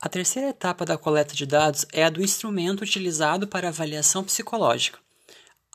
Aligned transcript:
A 0.00 0.08
terceira 0.08 0.50
etapa 0.50 0.84
da 0.84 0.96
coleta 0.96 1.34
de 1.34 1.44
dados 1.44 1.84
é 1.92 2.04
a 2.04 2.10
do 2.10 2.22
instrumento 2.22 2.82
utilizado 2.82 3.48
para 3.48 3.66
avaliação 3.66 4.22
psicológica. 4.22 5.00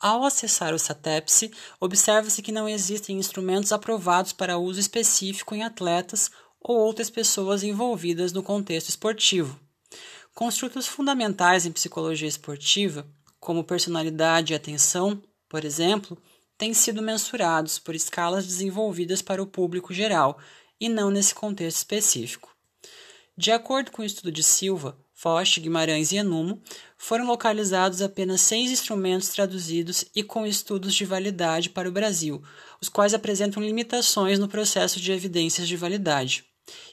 Ao 0.00 0.24
acessar 0.24 0.72
o 0.72 0.78
SATEPSE, 0.78 1.50
observa-se 1.78 2.40
que 2.40 2.50
não 2.50 2.66
existem 2.66 3.18
instrumentos 3.18 3.70
aprovados 3.70 4.32
para 4.32 4.56
uso 4.56 4.80
específico 4.80 5.54
em 5.54 5.62
atletas 5.62 6.30
ou 6.58 6.74
outras 6.78 7.10
pessoas 7.10 7.62
envolvidas 7.62 8.32
no 8.32 8.42
contexto 8.42 8.88
esportivo. 8.88 9.60
Construtos 10.34 10.86
fundamentais 10.86 11.66
em 11.66 11.72
psicologia 11.72 12.26
esportiva, 12.26 13.06
como 13.38 13.62
personalidade 13.62 14.54
e 14.54 14.56
atenção, 14.56 15.22
por 15.50 15.66
exemplo, 15.66 16.16
têm 16.56 16.72
sido 16.72 17.02
mensurados 17.02 17.78
por 17.78 17.94
escalas 17.94 18.46
desenvolvidas 18.46 19.20
para 19.20 19.42
o 19.42 19.46
público 19.46 19.92
geral 19.92 20.38
e 20.80 20.88
não 20.88 21.10
nesse 21.10 21.34
contexto 21.34 21.76
específico. 21.76 22.53
De 23.36 23.50
acordo 23.50 23.90
com 23.90 24.02
o 24.02 24.04
estudo 24.04 24.30
de 24.30 24.44
Silva, 24.44 24.96
Foch, 25.12 25.60
Guimarães 25.60 26.12
e 26.12 26.16
Enumo, 26.16 26.62
foram 26.96 27.26
localizados 27.26 28.00
apenas 28.00 28.40
seis 28.42 28.70
instrumentos 28.70 29.28
traduzidos 29.30 30.04
e 30.14 30.22
com 30.22 30.46
estudos 30.46 30.94
de 30.94 31.04
validade 31.04 31.68
para 31.70 31.88
o 31.88 31.92
Brasil, 31.92 32.40
os 32.80 32.88
quais 32.88 33.12
apresentam 33.12 33.60
limitações 33.60 34.38
no 34.38 34.46
processo 34.46 35.00
de 35.00 35.10
evidências 35.10 35.66
de 35.66 35.76
validade. 35.76 36.44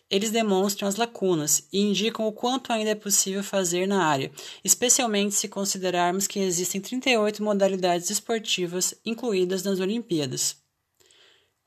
Eles 0.10 0.32
demonstram 0.32 0.88
as 0.88 0.96
lacunas 0.96 1.68
e 1.72 1.80
indicam 1.80 2.26
o 2.26 2.34
quanto 2.34 2.74
ainda 2.74 2.90
é 2.90 2.96
possível 2.96 3.44
fazer 3.44 3.88
na 3.88 4.04
área, 4.04 4.32
especialmente 4.64 5.36
se 5.36 5.48
considerarmos 5.48 6.26
que 6.26 6.40
existem 6.40 6.82
38 6.82 7.44
modalidades 7.44 8.10
esportivas 8.10 8.96
incluídas 9.06 9.62
nas 9.62 9.80
Olimpíadas. 9.80 10.61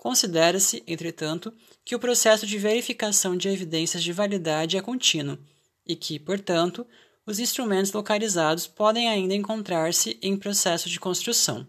Considera-se, 0.04 0.82
entretanto, 0.86 1.50
que 1.82 1.96
o 1.96 1.98
processo 1.98 2.46
de 2.46 2.58
verificação 2.58 3.34
de 3.34 3.48
evidências 3.48 4.04
de 4.04 4.12
validade 4.12 4.76
é 4.76 4.82
contínuo 4.82 5.38
e 5.86 5.96
que, 5.96 6.18
portanto, 6.18 6.86
os 7.26 7.38
instrumentos 7.38 7.90
localizados 7.90 8.66
podem 8.66 9.08
ainda 9.08 9.34
encontrar-se 9.34 10.18
em 10.20 10.36
processo 10.36 10.90
de 10.90 11.00
construção. 11.00 11.66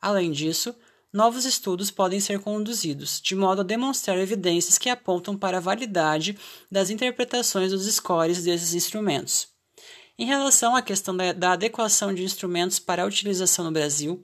Além 0.00 0.30
disso, 0.30 0.72
novos 1.12 1.44
estudos 1.44 1.90
podem 1.90 2.20
ser 2.20 2.38
conduzidos, 2.38 3.20
de 3.20 3.34
modo 3.34 3.62
a 3.62 3.64
demonstrar 3.64 4.16
evidências 4.18 4.78
que 4.78 4.88
apontam 4.88 5.36
para 5.36 5.56
a 5.56 5.60
validade 5.60 6.38
das 6.70 6.90
interpretações 6.90 7.72
dos 7.72 7.92
scores 7.92 8.44
desses 8.44 8.72
instrumentos. 8.72 9.48
Em 10.16 10.26
relação 10.26 10.76
à 10.76 10.80
questão 10.80 11.16
da, 11.16 11.54
adequação 11.54 12.14
de 12.14 12.22
instrumentos 12.22 12.78
para 12.78 13.02
a 13.02 13.06
utilização 13.06 13.64
no 13.64 13.72
Brasil, 13.72 14.22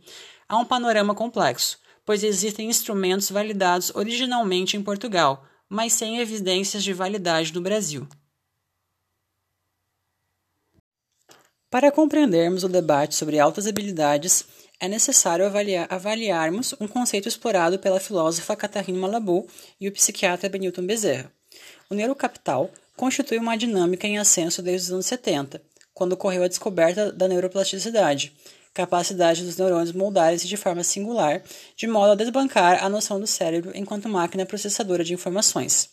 há 0.49 0.57
um 0.57 0.65
panorama 0.65 1.17
complexo 1.17 1.81
pois 2.09 2.25
existem 2.25 2.71
instrumentos 2.71 3.31
validados 3.31 3.93
originalmente 3.95 4.79
em 4.79 4.83
Portugal, 4.83 5.45
mas 5.69 5.93
sem 5.93 6.21
evidências 6.21 6.83
de 6.83 6.95
validade 6.95 7.53
no 7.53 7.61
Brasil. 7.61 8.09
Para 11.69 11.93
compreendermos 11.93 12.65
o 12.65 12.69
debate 12.69 13.15
sobre 13.15 13.39
altas 13.39 13.67
habilidades, 13.67 14.47
é 14.81 14.89
necessário 14.89 15.45
avaliar, 15.45 15.87
avaliarmos 15.91 16.75
um 16.81 16.89
conceito 16.89 17.29
explorado 17.29 17.79
pela 17.79 18.01
filósofa 18.01 18.57
Catarina 18.57 18.99
Malabou 18.99 19.47
e 19.79 19.87
o 19.87 19.93
psiquiatra 19.93 20.49
Benilton 20.49 20.87
Bezerra. 20.87 21.31
O 21.91 21.95
neurocapital 21.95 22.71
constitui 22.97 23.37
uma 23.37 23.55
dinâmica 23.55 24.07
em 24.07 24.17
ascenso 24.17 24.63
desde 24.63 24.87
os 24.87 24.93
anos 24.95 25.05
70, 25.05 25.61
quando 25.93 26.15
ocorreu 26.15 26.43
a 26.43 26.49
descoberta 26.49 27.13
da 27.13 27.29
neuroplasticidade, 27.29 28.33
capacidade 28.79 29.45
dos 29.45 29.57
neurônios 29.57 29.93
moldarem-se 29.93 30.47
de 30.47 30.57
forma 30.57 30.85
singular, 30.85 31.43
de 31.77 31.87
modo 31.89 32.13
a 32.13 32.15
desbancar 32.15 32.85
a 32.85 32.89
noção 32.89 33.19
do 33.19 33.27
cérebro 33.27 33.73
enquanto 33.75 34.09
máquina 34.09 34.47
processadora 34.47 35.03
de 35.03 35.13
informações. 35.13 35.91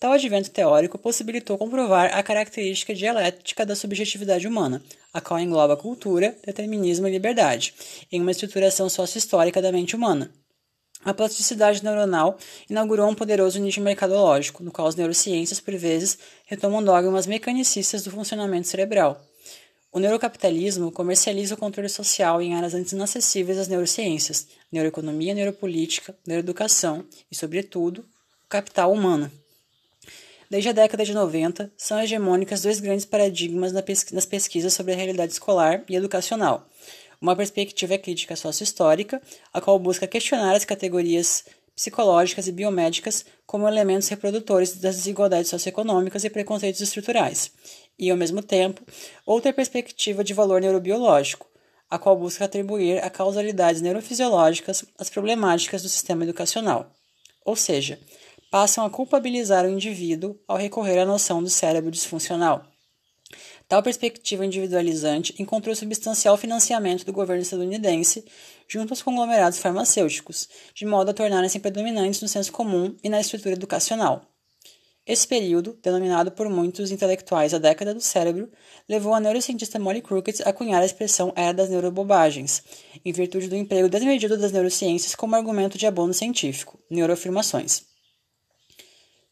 Tal 0.00 0.12
advento 0.12 0.50
teórico 0.50 0.96
possibilitou 0.96 1.58
comprovar 1.58 2.16
a 2.16 2.22
característica 2.22 2.94
dialética 2.94 3.66
da 3.66 3.76
subjetividade 3.76 4.48
humana, 4.48 4.82
a 5.12 5.20
qual 5.20 5.38
engloba 5.38 5.76
cultura, 5.76 6.34
determinismo 6.46 7.06
e 7.06 7.10
liberdade, 7.10 7.74
em 8.10 8.22
uma 8.22 8.30
estruturação 8.30 8.88
sócio-histórica 8.88 9.60
da 9.60 9.70
mente 9.70 9.94
humana. 9.94 10.30
A 11.04 11.12
plasticidade 11.12 11.84
neuronal 11.84 12.38
inaugurou 12.70 13.08
um 13.08 13.14
poderoso 13.14 13.60
nicho 13.60 13.82
mercadológico, 13.82 14.64
no 14.64 14.72
qual 14.72 14.88
as 14.88 14.96
neurociências, 14.96 15.60
por 15.60 15.74
vezes, 15.76 16.18
retomam 16.46 16.82
dogmas 16.82 17.26
mecanicistas 17.26 18.02
do 18.02 18.10
funcionamento 18.10 18.66
cerebral. 18.66 19.20
O 19.90 19.98
neurocapitalismo 19.98 20.92
comercializa 20.92 21.54
o 21.54 21.58
controle 21.58 21.88
social 21.88 22.42
em 22.42 22.54
áreas 22.54 22.74
antes 22.74 22.92
inacessíveis 22.92 23.56
às 23.58 23.68
neurociências, 23.68 24.46
neuroeconomia, 24.70 25.32
neuropolítica, 25.32 26.14
neuroeducação 26.26 27.06
e, 27.30 27.34
sobretudo, 27.34 28.00
o 28.00 28.48
capital 28.50 28.92
humano. 28.92 29.32
Desde 30.50 30.68
a 30.68 30.72
década 30.72 31.04
de 31.04 31.14
90, 31.14 31.72
são 31.76 32.00
hegemônicas 32.00 32.62
dois 32.62 32.80
grandes 32.80 33.06
paradigmas 33.06 33.72
nas 33.72 34.26
pesquisas 34.26 34.74
sobre 34.74 34.92
a 34.92 34.96
realidade 34.96 35.32
escolar 35.32 35.82
e 35.88 35.96
educacional. 35.96 36.68
Uma 37.20 37.34
perspectiva 37.34 37.96
crítica 37.96 38.36
sócio-histórica, 38.36 39.22
a 39.52 39.60
qual 39.60 39.78
busca 39.78 40.06
questionar 40.06 40.54
as 40.54 40.64
categorias 40.66 41.44
psicológicas 41.74 42.46
e 42.46 42.52
biomédicas 42.52 43.24
como 43.46 43.68
elementos 43.68 44.08
reprodutores 44.08 44.76
das 44.76 44.96
desigualdades 44.96 45.50
socioeconômicas 45.50 46.24
e 46.24 46.30
preconceitos 46.30 46.80
estruturais, 46.80 47.52
e, 47.98 48.10
ao 48.10 48.16
mesmo 48.16 48.42
tempo, 48.42 48.82
outra 49.26 49.52
perspectiva 49.52 50.22
de 50.22 50.34
valor 50.34 50.60
neurobiológico, 50.60 51.46
a 51.90 51.98
qual 51.98 52.16
busca 52.16 52.44
atribuir 52.44 53.02
a 53.02 53.10
causalidades 53.10 53.80
neurofisiológicas 53.80 54.84
às 54.98 55.08
problemáticas 55.10 55.82
do 55.82 55.88
sistema 55.88 56.24
educacional. 56.24 56.92
Ou 57.44 57.56
seja, 57.56 57.98
passam 58.50 58.84
a 58.84 58.90
culpabilizar 58.90 59.64
o 59.64 59.70
indivíduo 59.70 60.38
ao 60.46 60.56
recorrer 60.56 60.98
à 60.98 61.04
noção 61.04 61.42
do 61.42 61.50
cérebro 61.50 61.90
disfuncional. 61.90 62.64
Tal 63.68 63.82
perspectiva 63.82 64.46
individualizante 64.46 65.34
encontrou 65.38 65.74
substancial 65.74 66.38
financiamento 66.38 67.04
do 67.04 67.12
governo 67.12 67.42
estadunidense 67.42 68.24
junto 68.66 68.92
aos 68.92 69.02
conglomerados 69.02 69.58
farmacêuticos, 69.58 70.48
de 70.74 70.86
modo 70.86 71.10
a 71.10 71.14
tornarem-se 71.14 71.60
predominantes 71.60 72.22
no 72.22 72.28
senso 72.28 72.50
comum 72.50 72.96
e 73.02 73.10
na 73.10 73.20
estrutura 73.20 73.54
educacional. 73.54 74.27
Esse 75.08 75.26
período, 75.26 75.74
denominado 75.82 76.30
por 76.30 76.50
muitos 76.50 76.90
intelectuais 76.90 77.54
a 77.54 77.58
década 77.58 77.94
do 77.94 78.00
cérebro, 78.00 78.52
levou 78.86 79.14
a 79.14 79.20
neurocientista 79.20 79.78
Molly 79.78 80.02
Crooked 80.02 80.42
a 80.44 80.52
cunhar 80.52 80.82
a 80.82 80.84
expressão 80.84 81.32
era 81.34 81.54
das 81.54 81.70
neurobobagens, 81.70 82.62
em 83.02 83.10
virtude 83.10 83.48
do 83.48 83.56
emprego 83.56 83.88
desmedido 83.88 84.36
das 84.36 84.52
neurociências 84.52 85.14
como 85.14 85.34
argumento 85.34 85.78
de 85.78 85.86
abono 85.86 86.12
científico, 86.12 86.78
neuroafirmações. 86.90 87.84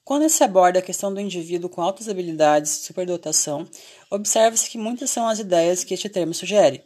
Quando 0.03 0.31
se 0.31 0.42
aborda 0.42 0.78
a 0.78 0.82
questão 0.82 1.12
do 1.12 1.20
indivíduo 1.20 1.69
com 1.69 1.82
altas 1.82 2.08
habilidades, 2.08 2.70
superdotação, 2.70 3.69
observa-se 4.10 4.70
que 4.70 4.78
muitas 4.78 5.10
são 5.10 5.28
as 5.28 5.41
ideias 5.41 5.84
que 5.84 5.93
este 5.93 6.08
termo 6.08 6.32
sugere. 6.32 6.82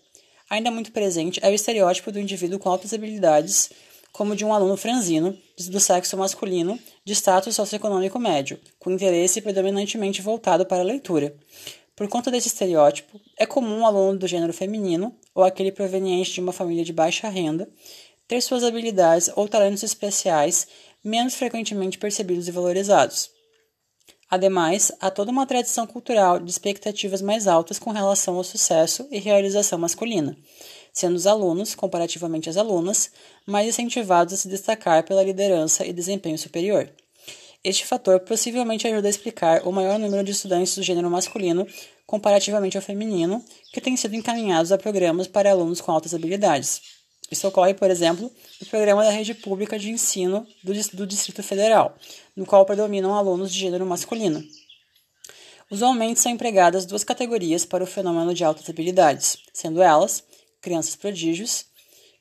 Ainda 0.48 0.68
muito 0.68 0.90
presente 0.90 1.38
é 1.44 1.48
o 1.48 1.54
estereótipo 1.54 2.10
do 2.10 2.18
indivíduo 2.18 2.58
com 2.58 2.68
altas 2.68 2.92
habilidades, 2.92 3.70
como 4.12 4.37
de 4.37 4.44
um 4.44 4.53
aluno 4.53 4.76
franzino, 4.76 5.37
do 5.69 5.81
sexo 5.81 6.16
masculino, 6.16 6.78
de 7.04 7.15
status 7.15 7.54
socioeconômico 7.54 8.19
médio, 8.19 8.59
com 8.78 8.91
interesse 8.91 9.41
predominantemente 9.41 10.22
voltado 10.22 10.66
para 10.66 10.81
a 10.81 10.84
leitura. 10.84 11.34
Por 11.94 12.09
conta 12.09 12.31
desse 12.31 12.49
estereótipo, 12.49 13.20
é 13.38 13.44
comum 13.44 13.82
o 13.82 13.87
aluno 13.87 14.19
do 14.19 14.26
gênero 14.26 14.53
feminino, 14.53 15.15
ou 15.34 15.44
aquele 15.44 15.70
proveniente 15.70 16.32
de 16.32 16.41
uma 16.41 16.53
família 16.53 16.84
de 16.84 16.93
baixa 16.93 17.28
renda, 17.28 17.69
ter 18.26 18.41
suas 18.41 18.65
habilidades 18.65 19.31
ou 19.37 19.49
talentos 19.49 19.82
especiais 19.82 20.66
menos 21.04 21.34
frequentemente 21.34 21.99
percebidos 21.99 22.49
e 22.49 22.53
valorizados. 22.53 23.31
Ademais, 24.31 24.93
há 25.00 25.10
toda 25.10 25.32
uma 25.32 25.44
tradição 25.44 25.87
cultural 25.87 26.38
de 26.38 26.49
expectativas 26.49 27.20
mais 27.20 27.49
altas 27.49 27.81
com 27.81 27.91
relação 27.91 28.37
ao 28.37 28.44
sucesso 28.44 29.09
e 29.10 29.19
realização 29.19 29.78
masculina, 29.78 30.37
sendo 30.92 31.16
os 31.16 31.26
alunos, 31.26 31.74
comparativamente 31.74 32.48
às 32.48 32.56
alunas, 32.56 33.10
mais 33.46 33.68
incentivados 33.68 34.34
a 34.34 34.36
se 34.36 34.48
destacar 34.48 35.04
pela 35.04 35.22
liderança 35.22 35.86
e 35.86 35.92
desempenho 35.92 36.38
superior. 36.38 36.90
Este 37.62 37.86
fator 37.86 38.20
possivelmente 38.20 38.86
ajuda 38.86 39.06
a 39.06 39.10
explicar 39.10 39.66
o 39.66 39.72
maior 39.72 39.98
número 39.98 40.24
de 40.24 40.30
estudantes 40.30 40.75
do 40.75 40.82
gênero 40.82 41.10
masculino 41.10 41.66
comparativamente 42.06 42.76
ao 42.76 42.82
feminino 42.82 43.44
que 43.72 43.81
têm 43.81 43.96
sido 43.96 44.16
encaminhados 44.16 44.72
a 44.72 44.78
programas 44.78 45.26
para 45.26 45.50
alunos 45.50 45.81
com 45.81 45.92
altas 45.92 46.14
habilidades. 46.14 46.81
Isso 47.31 47.46
ocorre, 47.46 47.75
por 47.75 47.90
exemplo, 47.90 48.32
no 48.60 48.66
programa 48.66 49.04
da 49.04 49.10
rede 49.10 49.34
pública 49.34 49.78
de 49.78 49.90
ensino 49.90 50.44
do, 50.64 51.06
Distrito 51.06 51.43
Federal, 51.43 51.96
no 52.34 52.44
qual 52.44 52.66
predominam 52.66 53.14
alunos 53.14 53.52
de 53.52 53.60
gênero 53.60 53.86
masculino. 53.86 54.43
Usualmente 55.70 56.19
são 56.19 56.32
empregadas 56.32 56.84
duas 56.84 57.04
categorias 57.04 57.64
para 57.64 57.84
o 57.84 57.86
fenômeno 57.86 58.34
de 58.34 58.43
altas 58.43 58.69
habilidades, 58.69 59.38
sendo 59.52 59.81
elas 59.81 60.25
crianças 60.60 60.96
prodígios, 60.96 61.64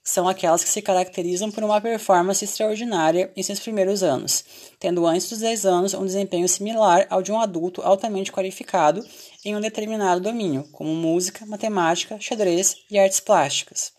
que 0.03 0.09
são 0.09 0.27
aquelas 0.27 0.63
que 0.63 0.69
se 0.69 0.81
caracterizam 0.81 1.51
por 1.51 1.63
uma 1.63 1.81
performance 1.81 2.43
extraordinária 2.43 3.31
em 3.35 3.43
seus 3.43 3.59
primeiros 3.59 4.01
anos, 4.01 4.45
tendo 4.79 5.05
antes 5.05 5.29
dos 5.29 5.39
10 5.39 5.65
anos 5.65 5.93
um 5.93 6.05
desempenho 6.05 6.47
similar 6.47 7.05
ao 7.09 7.21
de 7.21 7.31
um 7.31 7.39
adulto 7.39 7.81
altamente 7.81 8.31
qualificado 8.31 9.05
em 9.43 9.55
um 9.55 9.61
determinado 9.61 10.21
domínio, 10.21 10.67
como 10.71 10.93
música, 10.95 11.45
matemática, 11.45 12.19
xadrez 12.19 12.77
e 12.89 12.97
artes 12.97 13.19
plásticas. 13.19 13.91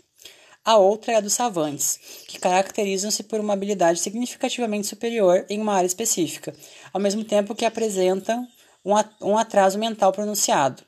A 0.65 0.77
outra 0.77 1.13
é 1.13 1.17
a 1.17 1.21
dos 1.21 1.33
savantes, 1.33 1.99
que 2.29 2.39
caracterizam-se 2.39 3.23
por 3.23 3.41
uma 3.41 3.55
habilidade 3.55 3.99
significativamente 3.99 4.87
superior 4.87 5.47
em 5.49 5.61
uma 5.61 5.75
área 5.75 5.87
específica, 5.87 6.55
ao 6.93 7.01
mesmo 7.01 7.25
tempo 7.25 7.55
que 7.55 7.65
apresentam 7.65 8.47
um 9.21 9.39
atraso 9.39 9.79
mental 9.79 10.13
pronunciado. 10.13 10.83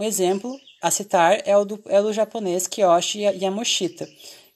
Um 0.00 0.04
exemplo 0.04 0.58
a 0.80 0.90
citar 0.90 1.42
é 1.44 1.56
o 1.56 1.64
do, 1.64 1.82
é 1.86 2.00
do 2.00 2.12
japonês 2.12 2.66
Kiyoshi 2.66 3.20
Yamoshita, 3.20 4.08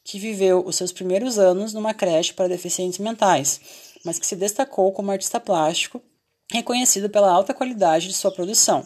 que 0.05 0.19
viveu 0.19 0.65
os 0.65 0.77
seus 0.77 0.93
primeiros 0.93 1.39
anos 1.39 1.73
numa 1.73 1.95
creche 1.95 2.33
para 2.33 2.49
deficientes 2.49 2.99
mentais, 2.99 3.61
mas 4.05 4.19
que 4.19 4.27
se 4.27 4.37
destacou 4.37 4.93
como 4.93 5.11
artista 5.11 5.41
plástico, 5.41 6.01
reconhecido 6.51 7.09
pela 7.09 7.31
alta 7.31 7.55
qualidade 7.55 8.09
de 8.09 8.15
sua 8.15 8.33
produção. 8.33 8.85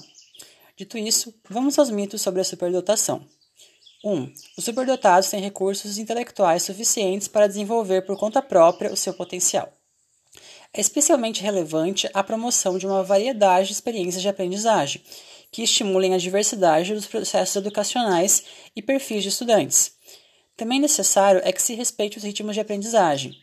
Dito 0.77 0.99
isso, 0.99 1.35
vamos 1.49 1.79
aos 1.79 1.91
mitos 1.91 2.21
sobre 2.21 2.41
a 2.41 2.45
superdotação. 2.45 3.25
1. 4.05 4.13
Um, 4.13 4.33
os 4.57 4.65
superdotados 4.65 5.31
têm 5.31 5.41
recursos 5.41 5.99
intelectuais 5.99 6.63
suficientes 6.63 7.29
para 7.29 7.47
desenvolver 7.47 8.03
por 8.03 8.17
conta 8.19 8.43
própria 8.43 8.93
o 8.93 8.97
seu 8.97 9.15
potencial. 9.15 9.73
É 10.73 10.81
especialmente 10.81 11.43
relevante 11.43 12.09
a 12.13 12.23
promoção 12.23 12.77
de 12.77 12.87
uma 12.87 13.03
variedade 13.03 13.69
de 13.69 13.73
experiências 13.73 14.23
de 14.23 14.29
aprendizagem, 14.29 15.03
que 15.51 15.63
estimulem 15.63 16.15
a 16.15 16.19
diversidade 16.19 16.95
dos 16.95 17.07
processos 17.07 17.57
educacionais 17.57 18.45
e 18.75 18.83
perfis 18.83 19.23
de 19.23 19.29
estudantes. 19.29 19.93
Também 20.57 20.81
necessário 20.81 21.41
é 21.45 21.53
que 21.53 21.63
se 21.63 21.75
respeite 21.75 22.19
os 22.19 22.25
ritmos 22.25 22.55
de 22.55 22.61
aprendizagem. 22.61 23.37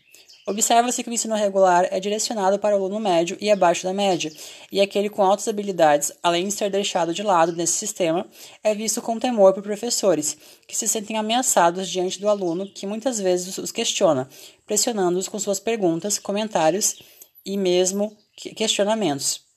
Observa-se 0.45 1.01
que 1.01 1.09
o 1.09 1.13
ensino 1.13 1.35
regular 1.35 1.87
é 1.89 2.01
direcionado 2.01 2.59
para 2.59 2.75
o 2.75 2.79
aluno 2.79 2.99
médio 2.99 3.37
e 3.39 3.49
abaixo 3.49 3.85
da 3.85 3.93
média, 3.93 4.29
e 4.69 4.81
aquele 4.81 5.09
com 5.09 5.23
altas 5.23 5.47
habilidades, 5.47 6.11
além 6.21 6.47
de 6.47 6.53
ser 6.53 6.69
deixado 6.69 7.13
de 7.13 7.23
lado 7.23 7.53
nesse 7.53 7.73
sistema, 7.73 8.27
é 8.61 8.75
visto 8.75 9.01
com 9.01 9.17
temor 9.17 9.53
por 9.53 9.63
professores, 9.63 10.37
que 10.67 10.75
se 10.75 10.85
sentem 10.85 11.17
ameaçados 11.17 11.87
diante 11.87 12.19
do 12.19 12.27
aluno 12.27 12.67
que 12.67 12.85
muitas 12.85 13.21
vezes 13.21 13.57
os 13.57 13.71
questiona, 13.71 14.27
pressionando-os 14.65 15.29
com 15.29 15.39
suas 15.39 15.61
perguntas, 15.61 16.19
comentários 16.19 17.01
e 17.45 17.55
mesmo 17.55 18.17
questionamentos. 18.35 19.52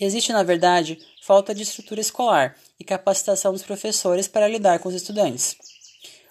Existe, 0.00 0.32
na 0.32 0.42
verdade, 0.42 0.98
falta 1.20 1.54
de 1.54 1.62
estrutura 1.62 2.00
escolar 2.00 2.56
e 2.78 2.84
capacitação 2.84 3.52
dos 3.52 3.62
professores 3.62 4.26
para 4.26 4.48
lidar 4.48 4.78
com 4.78 4.88
os 4.88 4.94
estudantes. 4.94 5.58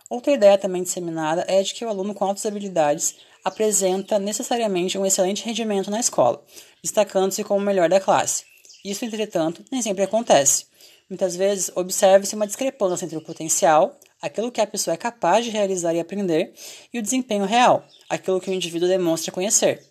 Outra 0.09 0.33
ideia 0.33 0.57
também 0.57 0.81
disseminada 0.81 1.45
é 1.47 1.61
de 1.61 1.75
que 1.75 1.85
o 1.85 1.87
aluno 1.87 2.15
com 2.15 2.25
altas 2.25 2.47
habilidades 2.47 3.17
apresenta 3.43 4.17
necessariamente 4.17 4.97
um 4.97 5.05
excelente 5.05 5.45
rendimento 5.45 5.91
na 5.91 5.99
escola, 5.99 6.43
destacando-se 6.81 7.43
como 7.43 7.59
o 7.59 7.63
melhor 7.63 7.87
da 7.87 7.99
classe. 7.99 8.43
Isso, 8.83 9.05
entretanto, 9.05 9.63
nem 9.71 9.83
sempre 9.83 10.03
acontece. 10.03 10.65
Muitas 11.07 11.35
vezes, 11.35 11.71
observa-se 11.75 12.33
uma 12.33 12.47
discrepância 12.47 13.05
entre 13.05 13.17
o 13.17 13.21
potencial, 13.21 13.99
aquilo 14.19 14.51
que 14.51 14.61
a 14.61 14.67
pessoa 14.67 14.95
é 14.95 14.97
capaz 14.97 15.45
de 15.45 15.51
realizar 15.51 15.93
e 15.93 15.99
aprender, 15.99 16.53
e 16.91 16.97
o 16.97 17.03
desempenho 17.03 17.45
real, 17.45 17.85
aquilo 18.09 18.41
que 18.41 18.49
o 18.49 18.53
indivíduo 18.53 18.89
demonstra 18.89 19.31
conhecer. 19.31 19.85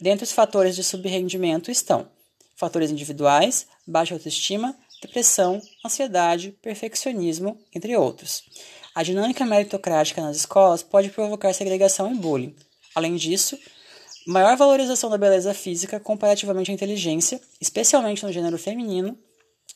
Dentre 0.00 0.24
os 0.24 0.32
fatores 0.32 0.74
de 0.74 0.82
subrendimento 0.82 1.70
estão 1.70 2.12
fatores 2.56 2.90
individuais, 2.90 3.66
baixa 3.86 4.14
autoestima, 4.14 4.76
depressão, 5.00 5.60
ansiedade, 5.84 6.52
perfeccionismo, 6.62 7.58
entre 7.74 7.96
outros. 7.96 8.42
A 8.94 9.02
dinâmica 9.02 9.44
meritocrática 9.44 10.22
nas 10.22 10.36
escolas 10.36 10.82
pode 10.82 11.10
provocar 11.10 11.52
segregação 11.52 12.12
e 12.12 12.16
bullying. 12.16 12.54
Além 12.94 13.16
disso, 13.16 13.58
maior 14.26 14.56
valorização 14.56 15.10
da 15.10 15.18
beleza 15.18 15.52
física 15.52 15.98
comparativamente 15.98 16.70
à 16.70 16.74
inteligência, 16.74 17.40
especialmente 17.60 18.24
no 18.24 18.32
gênero 18.32 18.56
feminino, 18.56 19.18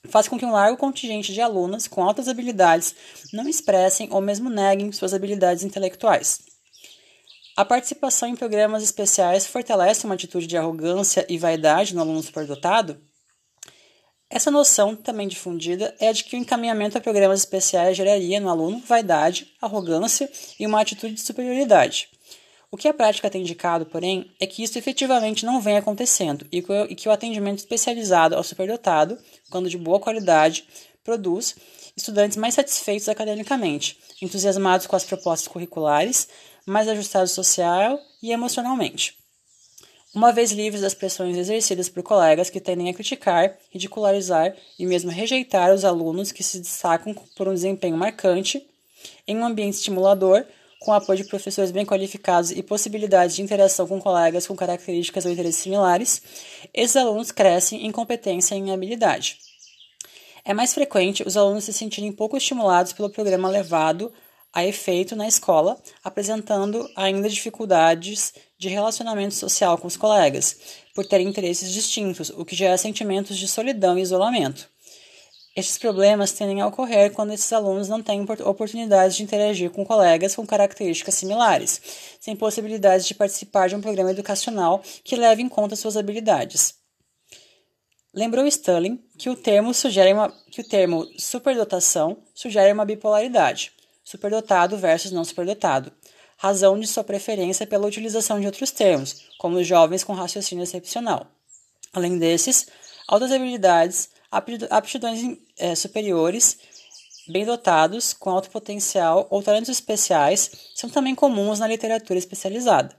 faz 0.08 0.28
com 0.28 0.38
que 0.38 0.46
um 0.46 0.52
largo 0.52 0.76
contingente 0.76 1.32
de 1.32 1.40
alunas 1.40 1.88
com 1.88 2.02
altas 2.02 2.28
habilidades 2.28 2.94
não 3.32 3.48
expressem 3.48 4.08
ou 4.12 4.20
mesmo 4.20 4.48
neguem 4.48 4.92
suas 4.92 5.12
habilidades 5.12 5.64
intelectuais. 5.64 6.47
A 7.58 7.64
participação 7.64 8.28
em 8.28 8.36
programas 8.36 8.84
especiais 8.84 9.44
fortalece 9.44 10.04
uma 10.04 10.14
atitude 10.14 10.46
de 10.46 10.56
arrogância 10.56 11.26
e 11.28 11.36
vaidade 11.36 11.92
no 11.92 12.00
aluno 12.00 12.22
superdotado? 12.22 13.02
Essa 14.30 14.48
noção, 14.48 14.94
também 14.94 15.26
difundida, 15.26 15.92
é 15.98 16.06
a 16.06 16.12
de 16.12 16.22
que 16.22 16.36
o 16.36 16.38
encaminhamento 16.38 16.96
a 16.96 17.00
programas 17.00 17.40
especiais 17.40 17.96
geraria 17.96 18.38
no 18.38 18.48
aluno 18.48 18.80
vaidade, 18.86 19.56
arrogância 19.60 20.30
e 20.56 20.64
uma 20.68 20.80
atitude 20.80 21.14
de 21.14 21.20
superioridade. 21.20 22.08
O 22.70 22.76
que 22.76 22.86
a 22.86 22.94
prática 22.94 23.28
tem 23.28 23.40
indicado, 23.40 23.86
porém, 23.86 24.30
é 24.38 24.46
que 24.46 24.62
isso 24.62 24.78
efetivamente 24.78 25.44
não 25.44 25.60
vem 25.60 25.78
acontecendo 25.78 26.46
e 26.52 26.62
que 26.62 27.08
o 27.08 27.12
atendimento 27.12 27.58
especializado 27.58 28.36
ao 28.36 28.44
superdotado, 28.44 29.18
quando 29.50 29.68
de 29.68 29.76
boa 29.76 29.98
qualidade, 29.98 30.64
produz 31.08 31.56
estudantes 31.96 32.36
mais 32.36 32.52
satisfeitos 32.52 33.08
academicamente, 33.08 33.98
entusiasmados 34.20 34.86
com 34.86 34.94
as 34.94 35.04
propostas 35.04 35.48
curriculares, 35.48 36.28
mais 36.66 36.86
ajustados 36.86 37.32
social 37.32 37.98
e 38.22 38.30
emocionalmente. 38.30 39.16
Uma 40.14 40.32
vez 40.32 40.52
livres 40.52 40.82
das 40.82 40.92
pressões 40.92 41.34
exercidas 41.38 41.88
por 41.88 42.02
colegas 42.02 42.50
que 42.50 42.60
tendem 42.60 42.90
a 42.90 42.94
criticar, 42.94 43.56
ridicularizar 43.70 44.54
e 44.78 44.84
mesmo 44.84 45.10
rejeitar 45.10 45.72
os 45.72 45.82
alunos 45.82 46.30
que 46.30 46.42
se 46.42 46.60
destacam 46.60 47.14
por 47.34 47.48
um 47.48 47.54
desempenho 47.54 47.96
marcante, 47.96 48.62
em 49.26 49.38
um 49.38 49.46
ambiente 49.46 49.76
estimulador, 49.76 50.44
com 50.78 50.92
apoio 50.92 51.22
de 51.22 51.28
professores 51.28 51.70
bem 51.70 51.86
qualificados 51.86 52.50
e 52.50 52.62
possibilidades 52.62 53.34
de 53.34 53.40
interação 53.40 53.86
com 53.86 53.98
colegas 53.98 54.46
com 54.46 54.54
características 54.54 55.24
ou 55.24 55.32
interesses 55.32 55.62
similares, 55.62 56.20
esses 56.74 56.96
alunos 56.96 57.32
crescem 57.32 57.86
em 57.86 57.90
competência 57.90 58.54
e 58.54 58.58
em 58.58 58.72
habilidade. 58.72 59.47
É 60.48 60.54
mais 60.54 60.72
frequente 60.72 61.22
os 61.26 61.36
alunos 61.36 61.64
se 61.64 61.74
sentirem 61.74 62.10
pouco 62.10 62.34
estimulados 62.34 62.94
pelo 62.94 63.10
programa 63.10 63.50
levado 63.50 64.10
a 64.50 64.64
efeito 64.64 65.14
na 65.14 65.28
escola, 65.28 65.78
apresentando 66.02 66.88
ainda 66.96 67.28
dificuldades 67.28 68.32
de 68.58 68.70
relacionamento 68.70 69.34
social 69.34 69.76
com 69.76 69.86
os 69.86 69.94
colegas, 69.94 70.56
por 70.94 71.04
terem 71.04 71.28
interesses 71.28 71.70
distintos, 71.70 72.30
o 72.30 72.46
que 72.46 72.56
gera 72.56 72.78
sentimentos 72.78 73.36
de 73.36 73.46
solidão 73.46 73.98
e 73.98 74.00
isolamento. 74.00 74.66
Estes 75.54 75.76
problemas 75.76 76.32
tendem 76.32 76.62
a 76.62 76.66
ocorrer 76.66 77.12
quando 77.12 77.34
esses 77.34 77.52
alunos 77.52 77.86
não 77.86 78.02
têm 78.02 78.24
oportunidades 78.46 79.18
de 79.18 79.24
interagir 79.24 79.68
com 79.68 79.84
colegas 79.84 80.34
com 80.34 80.46
características 80.46 81.14
similares, 81.14 81.78
sem 82.18 82.34
possibilidades 82.34 83.06
de 83.06 83.14
participar 83.14 83.68
de 83.68 83.76
um 83.76 83.82
programa 83.82 84.12
educacional 84.12 84.82
que 85.04 85.14
leve 85.14 85.42
em 85.42 85.48
conta 85.48 85.76
suas 85.76 85.98
habilidades. 85.98 86.77
Lembrou 88.14 88.46
Stalin 88.46 89.02
que 89.18 89.28
o 89.28 89.36
termo 89.36 89.74
sugere 89.74 90.12
uma, 90.12 90.30
que 90.50 90.60
o 90.60 90.68
termo 90.68 91.06
superdotação 91.18 92.18
sugere 92.34 92.72
uma 92.72 92.84
bipolaridade 92.84 93.72
superdotado 94.08 94.78
versus 94.78 95.12
não 95.12 95.22
superdotado, 95.22 95.92
razão 96.38 96.80
de 96.80 96.86
sua 96.86 97.04
preferência 97.04 97.66
pela 97.66 97.86
utilização 97.86 98.40
de 98.40 98.46
outros 98.46 98.70
termos, 98.70 99.26
como 99.36 99.62
jovens 99.62 100.02
com 100.02 100.14
raciocínio 100.14 100.62
excepcional. 100.62 101.26
Além 101.92 102.18
desses, 102.18 102.68
altas 103.06 103.30
habilidades, 103.30 104.08
aptidões 104.70 105.38
é, 105.58 105.74
superiores, 105.74 106.56
bem 107.28 107.44
dotados, 107.44 108.14
com 108.14 108.30
alto 108.30 108.48
potencial 108.48 109.26
ou 109.28 109.42
talentos 109.42 109.68
especiais 109.68 110.50
são 110.74 110.88
também 110.88 111.14
comuns 111.14 111.58
na 111.58 111.66
literatura 111.66 112.18
especializada. 112.18 112.96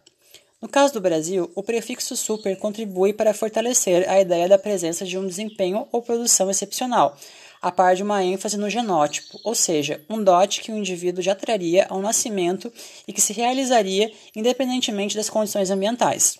No 0.61 0.67
caso 0.67 0.93
do 0.93 0.99
Brasil, 0.99 1.49
o 1.55 1.63
prefixo 1.63 2.17
super 2.17 2.57
contribui 2.57 3.13
para 3.13 3.33
fortalecer 3.33 4.09
a 4.09 4.19
ideia 4.19 4.47
da 4.47 4.57
presença 4.57 5.05
de 5.05 5.17
um 5.17 5.25
desempenho 5.25 5.87
ou 5.89 6.01
produção 6.01 6.49
excepcional, 6.49 7.17
a 7.61 7.71
par 7.71 7.95
de 7.95 8.03
uma 8.03 8.21
ênfase 8.23 8.57
no 8.57 8.69
genótipo, 8.69 9.39
ou 9.45 9.55
seja, 9.55 10.03
um 10.09 10.21
dote 10.21 10.59
que 10.59 10.71
o 10.71 10.77
indivíduo 10.77 11.23
já 11.23 11.33
traria 11.33 11.87
ao 11.89 12.01
nascimento 12.01 12.71
e 13.07 13.13
que 13.13 13.21
se 13.21 13.31
realizaria 13.31 14.11
independentemente 14.35 15.15
das 15.15 15.29
condições 15.29 15.69
ambientais. 15.69 16.37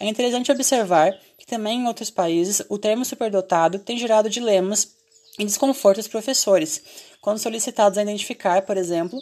É 0.00 0.08
interessante 0.08 0.50
observar 0.50 1.16
que 1.38 1.46
também 1.46 1.80
em 1.80 1.86
outros 1.86 2.10
países 2.10 2.62
o 2.68 2.78
termo 2.78 3.04
superdotado 3.04 3.78
tem 3.78 3.96
gerado 3.96 4.28
dilemas 4.28 4.96
e 5.38 5.44
desconforto 5.44 5.98
aos 5.98 6.08
professores, 6.08 6.82
quando 7.20 7.38
solicitados 7.38 7.96
a 7.96 8.02
identificar, 8.02 8.62
por 8.62 8.76
exemplo, 8.76 9.20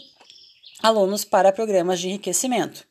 alunos 0.82 1.26
para 1.26 1.52
programas 1.52 2.00
de 2.00 2.09
enriquecimento. 2.09 2.89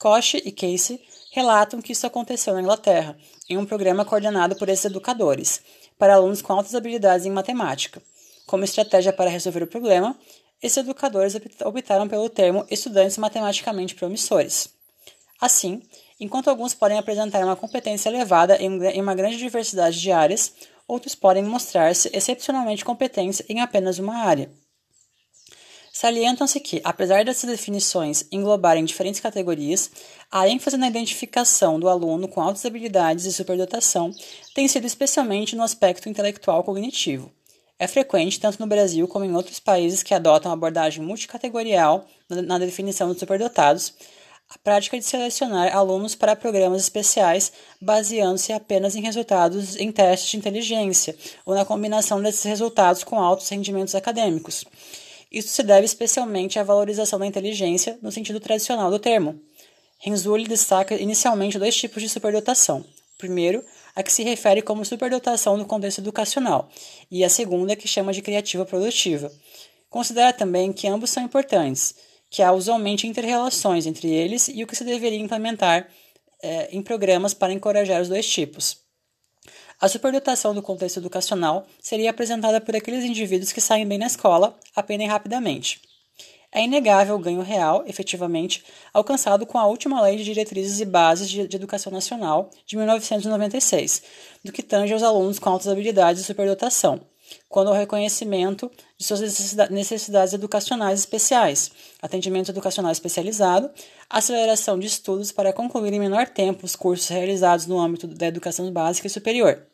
Koch 0.00 0.40
e 0.42 0.50
Casey 0.50 0.98
relatam 1.30 1.82
que 1.82 1.92
isso 1.92 2.06
aconteceu 2.06 2.54
na 2.54 2.62
Inglaterra, 2.62 3.18
em 3.50 3.58
um 3.58 3.66
programa 3.66 4.02
coordenado 4.02 4.56
por 4.56 4.70
esses 4.70 4.86
educadores, 4.86 5.60
para 5.98 6.14
alunos 6.14 6.40
com 6.40 6.54
altas 6.54 6.74
habilidades 6.74 7.26
em 7.26 7.30
matemática. 7.30 8.00
Como 8.46 8.64
estratégia 8.64 9.12
para 9.12 9.28
resolver 9.28 9.62
o 9.62 9.66
problema, 9.66 10.18
esses 10.62 10.78
educadores 10.78 11.36
optaram 11.66 12.08
pelo 12.08 12.30
termo 12.30 12.64
estudantes 12.70 13.18
matematicamente 13.18 13.94
promissores. 13.94 14.70
Assim, 15.38 15.82
enquanto 16.18 16.48
alguns 16.48 16.72
podem 16.72 16.96
apresentar 16.96 17.44
uma 17.44 17.54
competência 17.54 18.08
elevada 18.08 18.56
em 18.56 19.02
uma 19.02 19.14
grande 19.14 19.36
diversidade 19.36 20.00
de 20.00 20.10
áreas, 20.10 20.54
outros 20.88 21.14
podem 21.14 21.44
mostrar-se 21.44 22.08
excepcionalmente 22.14 22.86
competentes 22.86 23.42
em 23.50 23.60
apenas 23.60 23.98
uma 23.98 24.16
área. 24.16 24.50
Salientam-se 25.92 26.60
que, 26.60 26.80
apesar 26.84 27.24
dessas 27.24 27.50
definições 27.50 28.24
englobarem 28.30 28.84
diferentes 28.84 29.20
categorias, 29.20 29.90
a 30.30 30.48
ênfase 30.48 30.76
na 30.76 30.86
identificação 30.86 31.80
do 31.80 31.88
aluno 31.88 32.28
com 32.28 32.40
altas 32.40 32.64
habilidades 32.64 33.24
e 33.24 33.32
superdotação 33.32 34.12
tem 34.54 34.68
sido 34.68 34.86
especialmente 34.86 35.56
no 35.56 35.62
aspecto 35.64 36.08
intelectual 36.08 36.62
cognitivo. 36.62 37.32
É 37.78 37.88
frequente, 37.88 38.38
tanto 38.38 38.60
no 38.60 38.66
Brasil 38.66 39.08
como 39.08 39.24
em 39.24 39.34
outros 39.34 39.58
países 39.58 40.02
que 40.02 40.14
adotam 40.14 40.52
abordagem 40.52 41.02
multicategorial 41.02 42.06
na 42.28 42.58
definição 42.58 43.08
dos 43.08 43.18
superdotados, 43.18 43.94
a 44.48 44.58
prática 44.58 44.98
de 44.98 45.04
selecionar 45.04 45.74
alunos 45.74 46.14
para 46.14 46.36
programas 46.36 46.82
especiais, 46.82 47.52
baseando-se 47.80 48.52
apenas 48.52 48.94
em 48.94 49.00
resultados 49.00 49.76
em 49.76 49.90
testes 49.90 50.30
de 50.30 50.36
inteligência 50.36 51.16
ou 51.46 51.54
na 51.54 51.64
combinação 51.64 52.20
desses 52.20 52.44
resultados 52.44 53.02
com 53.02 53.18
altos 53.18 53.48
rendimentos 53.48 53.94
acadêmicos. 53.94 54.64
Isso 55.30 55.48
se 55.48 55.62
deve 55.62 55.84
especialmente 55.84 56.58
à 56.58 56.62
valorização 56.64 57.18
da 57.18 57.26
inteligência 57.26 57.98
no 58.02 58.10
sentido 58.10 58.40
tradicional 58.40 58.90
do 58.90 58.98
termo. 58.98 59.40
Renzulli 59.98 60.48
destaca 60.48 60.94
inicialmente 60.94 61.58
dois 61.58 61.76
tipos 61.76 62.02
de 62.02 62.08
superdotação. 62.08 62.80
O 63.14 63.18
primeiro, 63.18 63.62
a 63.94 64.02
que 64.02 64.12
se 64.12 64.22
refere 64.22 64.62
como 64.62 64.84
superdotação 64.84 65.56
no 65.56 65.66
contexto 65.66 65.98
educacional, 65.98 66.70
e 67.10 67.22
a 67.22 67.28
segunda, 67.28 67.76
que 67.76 67.86
chama 67.86 68.12
de 68.12 68.22
criativa 68.22 68.64
produtiva. 68.64 69.30
Considera 69.88 70.32
também 70.32 70.72
que 70.72 70.88
ambos 70.88 71.10
são 71.10 71.22
importantes, 71.22 71.94
que 72.30 72.42
há 72.42 72.50
usualmente 72.52 73.06
interrelações 73.06 73.86
entre 73.86 74.08
eles 74.08 74.48
e 74.48 74.64
o 74.64 74.66
que 74.66 74.76
se 74.76 74.84
deveria 74.84 75.18
implementar 75.18 75.88
é, 76.42 76.68
em 76.72 76.82
programas 76.82 77.34
para 77.34 77.52
encorajar 77.52 78.00
os 78.00 78.08
dois 78.08 78.26
tipos. 78.26 78.78
A 79.80 79.88
superdotação 79.88 80.54
do 80.54 80.60
contexto 80.60 80.98
educacional 80.98 81.66
seria 81.80 82.10
apresentada 82.10 82.60
por 82.60 82.76
aqueles 82.76 83.02
indivíduos 83.02 83.50
que 83.50 83.62
saem 83.62 83.88
bem 83.88 83.96
na 83.96 84.08
escola, 84.08 84.54
aprendem 84.76 85.08
rapidamente. 85.08 85.80
É 86.52 86.62
inegável 86.62 87.14
o 87.14 87.18
ganho 87.18 87.40
real, 87.40 87.84
efetivamente, 87.86 88.62
alcançado 88.92 89.46
com 89.46 89.56
a 89.56 89.66
última 89.66 90.02
Lei 90.02 90.16
de 90.16 90.24
Diretrizes 90.24 90.80
e 90.80 90.84
Bases 90.84 91.30
de, 91.30 91.40
Educação 91.40 91.90
Nacional, 91.90 92.50
de 92.66 92.76
1996, 92.76 94.02
do 94.44 94.52
que 94.52 94.62
tange 94.62 94.92
aos 94.92 95.02
alunos 95.02 95.38
com 95.38 95.48
altas 95.48 95.68
habilidades 95.68 96.20
e 96.20 96.26
superdotação, 96.26 97.00
quando 97.48 97.68
ao 97.68 97.74
reconhecimento 97.74 98.70
de 98.98 99.06
suas 99.06 99.20
necessidades 99.70 100.34
educacionais 100.34 101.00
especiais, 101.00 101.70
atendimento 102.02 102.50
educacional 102.50 102.92
especializado, 102.92 103.70
aceleração 104.10 104.78
de 104.78 104.88
estudos 104.88 105.32
para 105.32 105.54
concluir 105.54 105.94
em 105.94 106.00
menor 106.00 106.28
tempo 106.28 106.66
os 106.66 106.76
cursos 106.76 107.08
realizados 107.08 107.64
no 107.64 107.80
âmbito 107.80 108.06
da 108.06 108.26
educação 108.26 108.70
básica 108.70 109.06
e 109.06 109.10
superior. 109.10 109.69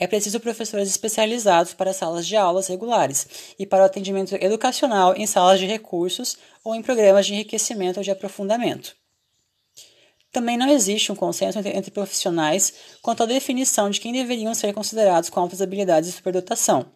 É 0.00 0.06
preciso 0.06 0.40
professores 0.40 0.88
especializados 0.88 1.74
para 1.74 1.92
salas 1.92 2.26
de 2.26 2.34
aulas 2.34 2.68
regulares 2.68 3.52
e 3.58 3.66
para 3.66 3.82
o 3.82 3.86
atendimento 3.86 4.34
educacional 4.34 5.14
em 5.14 5.26
salas 5.26 5.60
de 5.60 5.66
recursos 5.66 6.38
ou 6.64 6.74
em 6.74 6.80
programas 6.80 7.26
de 7.26 7.34
enriquecimento 7.34 8.00
ou 8.00 8.02
de 8.02 8.10
aprofundamento. 8.10 8.96
Também 10.32 10.56
não 10.56 10.70
existe 10.70 11.12
um 11.12 11.14
consenso 11.14 11.58
entre, 11.58 11.76
entre 11.76 11.90
profissionais 11.90 12.72
quanto 13.02 13.24
à 13.24 13.26
definição 13.26 13.90
de 13.90 14.00
quem 14.00 14.10
deveriam 14.10 14.54
ser 14.54 14.72
considerados 14.72 15.28
com 15.28 15.38
altas 15.38 15.60
habilidades 15.60 16.08
de 16.08 16.16
superdotação. 16.16 16.86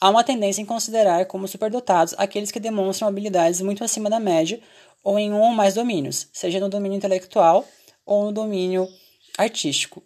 Há 0.00 0.08
uma 0.10 0.22
tendência 0.22 0.62
em 0.62 0.66
considerar 0.66 1.26
como 1.26 1.48
superdotados 1.48 2.14
aqueles 2.18 2.52
que 2.52 2.60
demonstram 2.60 3.08
habilidades 3.08 3.60
muito 3.62 3.82
acima 3.82 4.08
da 4.08 4.20
média 4.20 4.60
ou 5.02 5.18
em 5.18 5.32
um 5.32 5.40
ou 5.40 5.50
mais 5.50 5.74
domínios, 5.74 6.28
seja 6.32 6.60
no 6.60 6.68
domínio 6.68 6.96
intelectual 6.96 7.66
ou 8.06 8.26
no 8.26 8.32
domínio 8.32 8.86
artístico. 9.36 10.04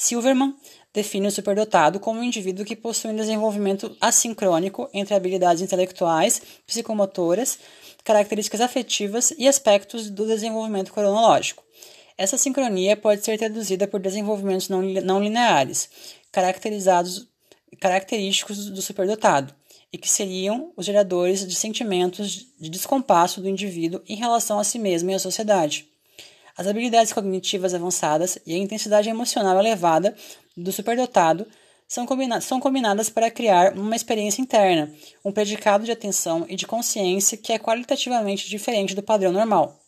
Silverman 0.00 0.54
define 0.92 1.28
o 1.28 1.30
superdotado 1.30 2.00
como 2.00 2.20
um 2.20 2.24
indivíduo 2.24 2.64
que 2.64 2.76
possui 2.76 3.10
um 3.10 3.16
desenvolvimento 3.16 3.96
assincrônico 4.00 4.88
entre 4.92 5.14
habilidades 5.14 5.62
intelectuais, 5.62 6.42
psicomotoras, 6.66 7.58
características 8.04 8.60
afetivas 8.60 9.32
e 9.38 9.46
aspectos 9.46 10.10
do 10.10 10.26
desenvolvimento 10.26 10.92
cronológico. 10.92 11.62
Essa 12.18 12.36
sincronia 12.36 12.96
pode 12.96 13.24
ser 13.24 13.38
traduzida 13.38 13.86
por 13.86 14.00
desenvolvimentos 14.00 14.68
não, 14.68 14.82
não 14.82 15.22
lineares, 15.22 15.88
caracterizados, 16.30 17.28
característicos 17.80 18.68
do 18.70 18.82
superdotado, 18.82 19.54
e 19.92 19.98
que 19.98 20.08
seriam 20.08 20.72
os 20.76 20.86
geradores 20.86 21.46
de 21.46 21.54
sentimentos 21.54 22.46
de 22.58 22.68
descompasso 22.68 23.40
do 23.40 23.48
indivíduo 23.48 24.02
em 24.08 24.16
relação 24.16 24.58
a 24.58 24.64
si 24.64 24.78
mesmo 24.78 25.10
e 25.10 25.14
à 25.14 25.18
sociedade. 25.18 25.88
As 26.56 26.66
habilidades 26.66 27.12
cognitivas 27.12 27.74
avançadas 27.74 28.38
e 28.46 28.54
a 28.54 28.58
intensidade 28.58 29.08
emocional 29.08 29.58
elevada 29.58 30.14
do 30.62 30.72
superdotado 30.72 31.46
são, 31.88 32.06
combina 32.06 32.40
são 32.40 32.60
combinadas 32.60 33.10
para 33.10 33.30
criar 33.30 33.72
uma 33.76 33.96
experiência 33.96 34.40
interna, 34.40 34.92
um 35.24 35.32
predicado 35.32 35.84
de 35.84 35.90
atenção 35.90 36.46
e 36.48 36.54
de 36.54 36.66
consciência 36.66 37.36
que 37.36 37.52
é 37.52 37.58
qualitativamente 37.58 38.48
diferente 38.48 38.94
do 38.94 39.02
padrão 39.02 39.32
normal. 39.32 39.80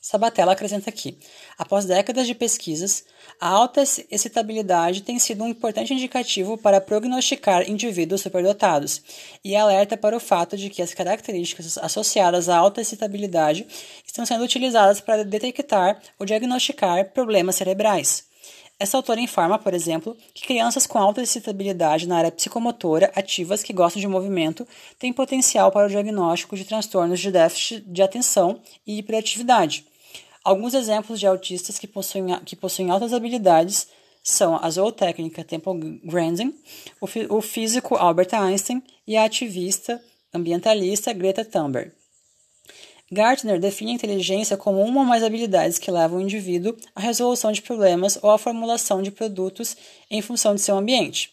Sabatella 0.00 0.52
acrescenta 0.52 0.88
aqui: 0.88 1.18
após 1.58 1.84
décadas 1.84 2.28
de 2.28 2.34
pesquisas, 2.34 3.04
a 3.40 3.48
alta 3.48 3.82
excitabilidade 4.08 5.02
tem 5.02 5.18
sido 5.18 5.42
um 5.42 5.48
importante 5.48 5.92
indicativo 5.92 6.56
para 6.56 6.80
prognosticar 6.80 7.68
indivíduos 7.68 8.20
superdotados 8.20 9.02
e 9.44 9.56
alerta 9.56 9.96
para 9.96 10.16
o 10.16 10.20
fato 10.20 10.56
de 10.56 10.70
que 10.70 10.80
as 10.80 10.94
características 10.94 11.76
associadas 11.78 12.48
à 12.48 12.56
alta 12.56 12.80
excitabilidade 12.80 13.66
estão 14.06 14.24
sendo 14.24 14.44
utilizadas 14.44 15.00
para 15.00 15.24
detectar 15.24 16.00
ou 16.20 16.24
diagnosticar 16.24 17.10
problemas 17.10 17.56
cerebrais. 17.56 18.24
Essa 18.78 18.96
autora 18.98 19.20
informa, 19.20 19.58
por 19.58 19.72
exemplo, 19.72 20.16
que 20.34 20.46
crianças 20.46 20.86
com 20.86 20.98
alta 20.98 21.22
excitabilidade 21.22 22.06
na 22.06 22.18
área 22.18 22.30
psicomotora 22.30 23.10
ativas 23.14 23.62
que 23.62 23.72
gostam 23.72 24.00
de 24.00 24.06
movimento 24.06 24.66
têm 24.98 25.12
potencial 25.12 25.72
para 25.72 25.86
o 25.86 25.90
diagnóstico 25.90 26.56
de 26.56 26.64
transtornos 26.64 27.20
de 27.20 27.30
déficit 27.30 27.80
de 27.86 28.02
atenção 28.02 28.60
e 28.86 28.98
hiperatividade 28.98 29.86
Alguns 30.46 30.74
exemplos 30.74 31.18
de 31.18 31.26
autistas 31.26 31.76
que 31.76 31.88
possuem, 31.88 32.38
que 32.44 32.54
possuem 32.54 32.88
altas 32.88 33.12
habilidades 33.12 33.88
são 34.22 34.54
a 34.54 34.70
zootécnica 34.70 35.42
Temple 35.42 36.00
Grandin, 36.04 36.54
o, 37.00 37.36
o 37.36 37.40
físico 37.40 37.96
Albert 37.96 38.32
Einstein 38.32 38.80
e 39.04 39.16
a 39.16 39.24
ativista 39.24 40.00
ambientalista 40.32 41.12
Greta 41.12 41.44
Thunberg. 41.44 41.90
Gartner 43.10 43.60
define 43.60 43.92
a 43.92 43.94
inteligência 43.94 44.56
como 44.56 44.82
uma 44.82 45.00
ou 45.00 45.06
mais 45.06 45.22
habilidades 45.22 45.78
que 45.78 45.90
levam 45.90 46.18
o 46.18 46.22
indivíduo 46.22 46.76
à 46.94 47.00
resolução 47.00 47.52
de 47.52 47.62
problemas 47.62 48.18
ou 48.20 48.30
à 48.30 48.38
formulação 48.38 49.00
de 49.00 49.12
produtos 49.12 49.76
em 50.10 50.20
função 50.20 50.54
de 50.54 50.60
seu 50.60 50.76
ambiente. 50.76 51.32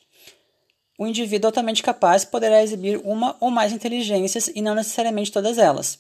O 1.00 1.08
indivíduo 1.08 1.48
altamente 1.48 1.82
capaz 1.82 2.24
poderá 2.24 2.62
exibir 2.62 3.02
uma 3.04 3.36
ou 3.40 3.50
mais 3.50 3.74
inteligências 3.74 4.52
e 4.54 4.62
não 4.62 4.76
necessariamente 4.76 5.32
todas 5.32 5.58
elas. 5.58 6.00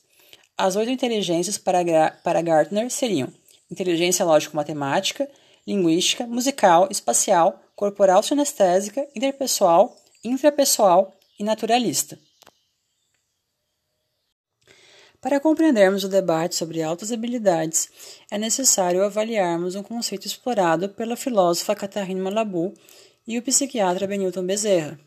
As 0.55 0.75
oito 0.75 0.91
inteligências 0.91 1.57
para, 1.57 2.11
para 2.23 2.41
Gartner 2.43 2.91
seriam 2.91 3.29
inteligência 3.71 4.23
lógico-matemática, 4.23 5.27
linguística, 5.65 6.27
musical, 6.27 6.87
espacial, 6.91 7.59
corporal 7.75 8.21
sinestésica, 8.21 9.07
interpessoal, 9.15 9.97
intrapessoal 10.23 11.11
e 11.39 11.43
naturalista. 11.43 12.19
Para 15.23 15.39
compreendermos 15.39 16.03
o 16.03 16.09
debate 16.09 16.53
sobre 16.53 16.83
altas 16.83 17.09
habilidades, 17.09 17.87
é 18.29 18.37
necessário 18.37 19.05
avaliarmos 19.05 19.73
um 19.73 19.81
conceito 19.81 20.27
explorado 20.27 20.89
pela 20.89 21.15
filósofa 21.15 21.73
Catherine 21.73 22.19
Malabou 22.19 22.73
e 23.25 23.39
o 23.39 23.41
psiquiatra 23.41 24.05
Benilton 24.05 24.45
Bezerra. 24.45 24.99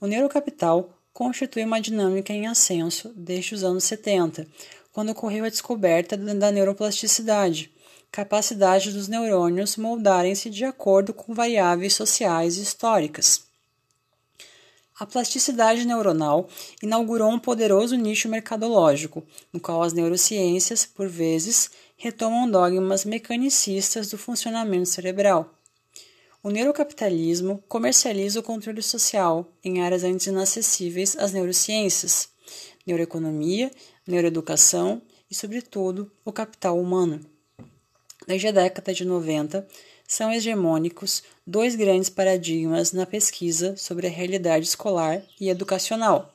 O 0.00 0.08
neurocapital 0.08 0.90
constitui 1.12 1.62
uma 1.62 1.80
dinâmica 1.80 2.32
em 2.32 2.48
ascenso 2.48 3.12
desde 3.14 3.54
os 3.54 3.62
anos 3.62 3.84
70, 3.84 4.44
quando 4.92 5.10
ocorreu 5.10 5.44
a 5.44 5.48
descoberta 5.48 6.16
da 6.16 6.50
neuroplasticidade, 6.50 7.70
capacidade 8.10 8.90
dos 8.90 9.06
neurônios 9.06 9.76
moldarem-se 9.76 10.50
de 10.50 10.64
acordo 10.64 11.14
com 11.14 11.32
variáveis 11.32 11.94
sociais 11.94 12.56
e 12.56 12.62
históricas. 12.62 13.47
A 14.98 15.06
plasticidade 15.06 15.86
neuronal 15.86 16.48
inaugurou 16.82 17.30
um 17.30 17.38
poderoso 17.38 17.94
nicho 17.94 18.28
mercadológico, 18.28 19.22
no 19.52 19.60
qual 19.60 19.82
as 19.82 19.92
neurociências, 19.92 20.84
por 20.84 21.08
vezes, 21.08 21.70
retomam 21.96 22.50
dogmas 22.50 23.04
mecanicistas 23.04 24.10
do 24.10 24.18
funcionamento 24.18 24.88
cerebral. 24.88 25.54
O 26.42 26.50
neurocapitalismo 26.50 27.62
comercializa 27.68 28.40
o 28.40 28.42
controle 28.42 28.82
social 28.82 29.46
em 29.62 29.82
áreas 29.82 30.02
antes 30.02 30.26
inacessíveis 30.26 31.16
às 31.16 31.32
neurociências, 31.32 32.30
neuroeconomia, 32.84 33.70
neuroeducação 34.04 35.00
e, 35.30 35.34
sobretudo, 35.34 36.10
o 36.24 36.32
capital 36.32 36.80
humano. 36.80 37.20
Desde 38.26 38.48
a 38.48 38.52
década 38.52 38.92
de 38.92 39.04
90, 39.04 39.66
são 40.08 40.32
hegemônicos 40.32 41.22
dois 41.50 41.74
grandes 41.74 42.10
paradigmas 42.10 42.92
na 42.92 43.06
pesquisa 43.06 43.74
sobre 43.74 44.06
a 44.06 44.10
realidade 44.10 44.66
escolar 44.66 45.22
e 45.40 45.48
educacional. 45.48 46.34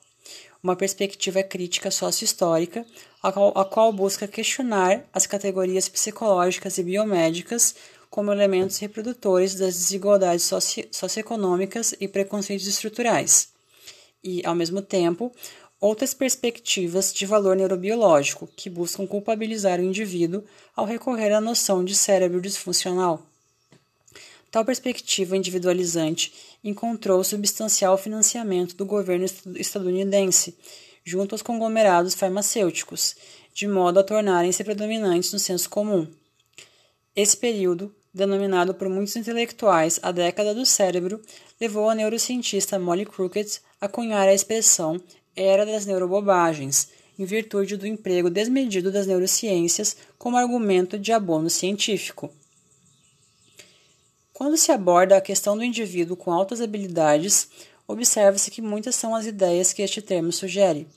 Uma 0.64 0.76
perspectiva 0.76 1.44
crítica 1.44 1.92
sócio-histórica, 1.92 2.84
a 3.22 3.32
qual, 3.32 3.56
a 3.56 3.64
qual 3.64 3.94
busca 3.94 4.28
questionar 4.28 5.06
as 5.14 5.28
categorias 5.28 5.88
psicológicas 5.88 6.80
e 6.80 6.84
biomédicas 6.84 7.76
como 8.10 8.32
elementos 8.32 8.80
reprodutores 8.80 9.54
das 9.54 9.76
desigualdades 9.76 10.46
soci 10.46 10.90
socioeconômicas 10.92 11.94
e 12.00 12.08
preconceitos 12.08 12.66
estruturais, 12.66 13.50
e, 14.24 14.44
ao 14.44 14.56
mesmo 14.56 14.82
tempo, 14.82 15.32
outras 15.80 16.16
perspectivas 16.16 17.14
de 17.14 17.28
valor 17.28 17.56
neurobiológico 17.56 18.50
que 18.56 18.68
buscam 18.68 19.06
culpabilizar 19.06 19.80
o 19.80 19.84
indivíduo 19.84 20.44
ao 20.76 20.88
recorrer 20.88 21.32
à 21.34 21.40
noção 21.40 21.86
de 21.86 21.94
cérebro 21.94 22.42
disfuncional. 22.42 23.24
Tal 24.54 24.64
perspectiva 24.64 25.36
individualizante 25.36 26.32
encontrou 26.64 27.24
substancial 27.24 27.98
financiamento 27.98 28.76
do 28.76 28.86
governo 28.86 29.26
estadunidense, 29.56 30.56
junto 31.04 31.34
aos 31.34 31.42
conglomerados 31.42 32.14
farmacêuticos, 32.14 33.16
de 33.52 33.68
modo 33.68 34.00
a 34.00 34.04
tornarem-se 34.04 34.64
predominantes 34.64 35.34
no 35.34 35.40
senso 35.40 35.68
comum. 35.72 36.08
Esse 37.16 37.36
período, 37.36 37.96
denominado 38.14 38.76
por 38.76 38.88
muitos 38.90 39.16
intelectuais 39.16 40.00
a 40.04 40.12
década 40.12 40.54
do 40.54 40.68
cérebro, 40.68 41.20
levou 41.60 41.90
a 41.90 41.96
neurocientista 41.96 42.78
Molly 42.78 43.08
Crockett 43.08 43.60
a 43.82 43.88
cunhar 43.88 44.28
a 44.28 44.36
expressão 44.36 45.02
era 45.36 45.66
das 45.66 45.88
neurobobagens, 45.88 46.90
em 47.18 47.26
virtude 47.26 47.76
do 47.76 47.88
emprego 47.88 48.30
desmedido 48.30 48.92
das 48.92 49.08
neurociências 49.08 49.98
como 50.16 50.38
argumento 50.38 51.00
de 51.00 51.12
abono 51.12 51.50
científico. 51.50 52.32
Quando 54.34 54.58
se 54.58 54.72
aborda 54.72 55.16
a 55.16 55.22
questão 55.22 55.56
do 55.56 55.64
indivíduo 55.64 56.18
com 56.18 56.32
altas 56.32 56.60
habilidades, 56.60 57.48
observa-se 57.88 58.50
que 58.50 58.64
muitas 58.64 58.96
são 58.96 59.14
as 59.14 59.28
ideias 59.28 59.72
que 59.72 59.84
este 59.84 60.02
termo 60.02 60.32
sugere. 60.32 60.88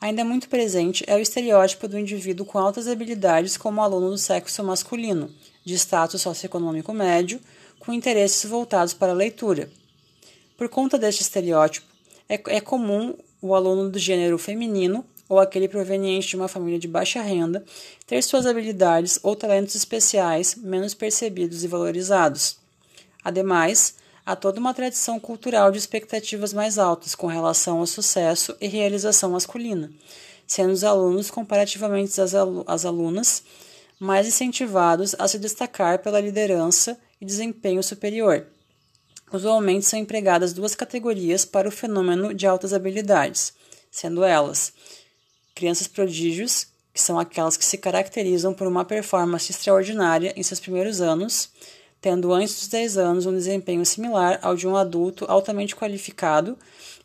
Ainda 0.00 0.24
muito 0.24 0.48
presente 0.48 1.04
é 1.06 1.14
o 1.14 1.20
estereótipo 1.20 1.86
do 1.86 1.96
indivíduo 1.96 2.44
com 2.44 2.58
altas 2.58 2.88
habilidades 2.88 3.56
como 3.56 3.80
aluno 3.80 4.10
do 4.10 4.18
sexo 4.18 4.64
masculino, 4.64 5.30
de 5.64 5.74
status 5.74 6.20
socioeconômico 6.20 6.92
médio, 6.92 7.40
com 7.78 7.92
interesses 7.92 8.48
voltados 8.50 8.92
para 8.92 9.12
a 9.12 9.14
leitura. 9.14 9.70
Por 10.56 10.68
conta 10.68 10.98
deste 10.98 11.22
estereótipo, 11.22 11.86
é, 12.28 12.40
é 12.56 12.60
comum 12.60 13.14
o 13.40 13.54
aluno 13.54 13.88
do 13.88 14.00
gênero 14.00 14.36
feminino 14.36 15.06
ou 15.28 15.38
aquele 15.38 15.68
proveniente 15.68 16.28
de 16.28 16.36
uma 16.36 16.48
família 16.48 16.78
de 16.78 16.88
baixa 16.88 17.20
renda 17.20 17.64
ter 18.06 18.22
suas 18.22 18.46
habilidades 18.46 19.18
ou 19.22 19.36
talentos 19.36 19.74
especiais 19.74 20.54
menos 20.54 20.94
percebidos 20.94 21.62
e 21.62 21.68
valorizados. 21.68 22.56
Ademais, 23.22 23.96
há 24.24 24.34
toda 24.34 24.58
uma 24.58 24.72
tradição 24.72 25.20
cultural 25.20 25.70
de 25.70 25.78
expectativas 25.78 26.52
mais 26.52 26.78
altas 26.78 27.14
com 27.14 27.26
relação 27.26 27.78
ao 27.80 27.86
sucesso 27.86 28.56
e 28.60 28.66
realização 28.66 29.30
masculina, 29.30 29.90
sendo 30.46 30.72
os 30.72 30.84
alunos, 30.84 31.30
comparativamente 31.30 32.18
às 32.20 32.84
alunas, 32.84 33.42
mais 33.98 34.26
incentivados 34.26 35.14
a 35.18 35.26
se 35.28 35.38
destacar 35.38 35.98
pela 35.98 36.20
liderança 36.20 36.98
e 37.20 37.26
desempenho 37.26 37.82
superior. 37.82 38.46
Usualmente 39.30 39.84
são 39.84 39.98
empregadas 39.98 40.54
duas 40.54 40.74
categorias 40.74 41.44
para 41.44 41.68
o 41.68 41.72
fenômeno 41.72 42.32
de 42.32 42.46
altas 42.46 42.72
habilidades, 42.72 43.52
sendo 43.90 44.24
elas 44.24 44.72
crianças 45.58 45.88
prodígios, 45.88 46.68
que 46.94 47.02
são 47.02 47.18
aquelas 47.18 47.56
que 47.56 47.64
se 47.64 47.76
caracterizam 47.76 48.54
por 48.54 48.68
uma 48.68 48.84
performance 48.84 49.50
extraordinária 49.50 50.32
em 50.36 50.42
seus 50.44 50.60
primeiros 50.60 51.00
anos, 51.00 51.50
tendo 52.00 52.32
antes 52.32 52.54
dos 52.54 52.68
10 52.68 52.96
anos 52.96 53.26
um 53.26 53.32
desempenho 53.32 53.84
similar 53.84 54.38
ao 54.40 54.54
de 54.54 54.68
um 54.68 54.76
adulto 54.76 55.24
altamente 55.28 55.74
qualificado 55.74 56.56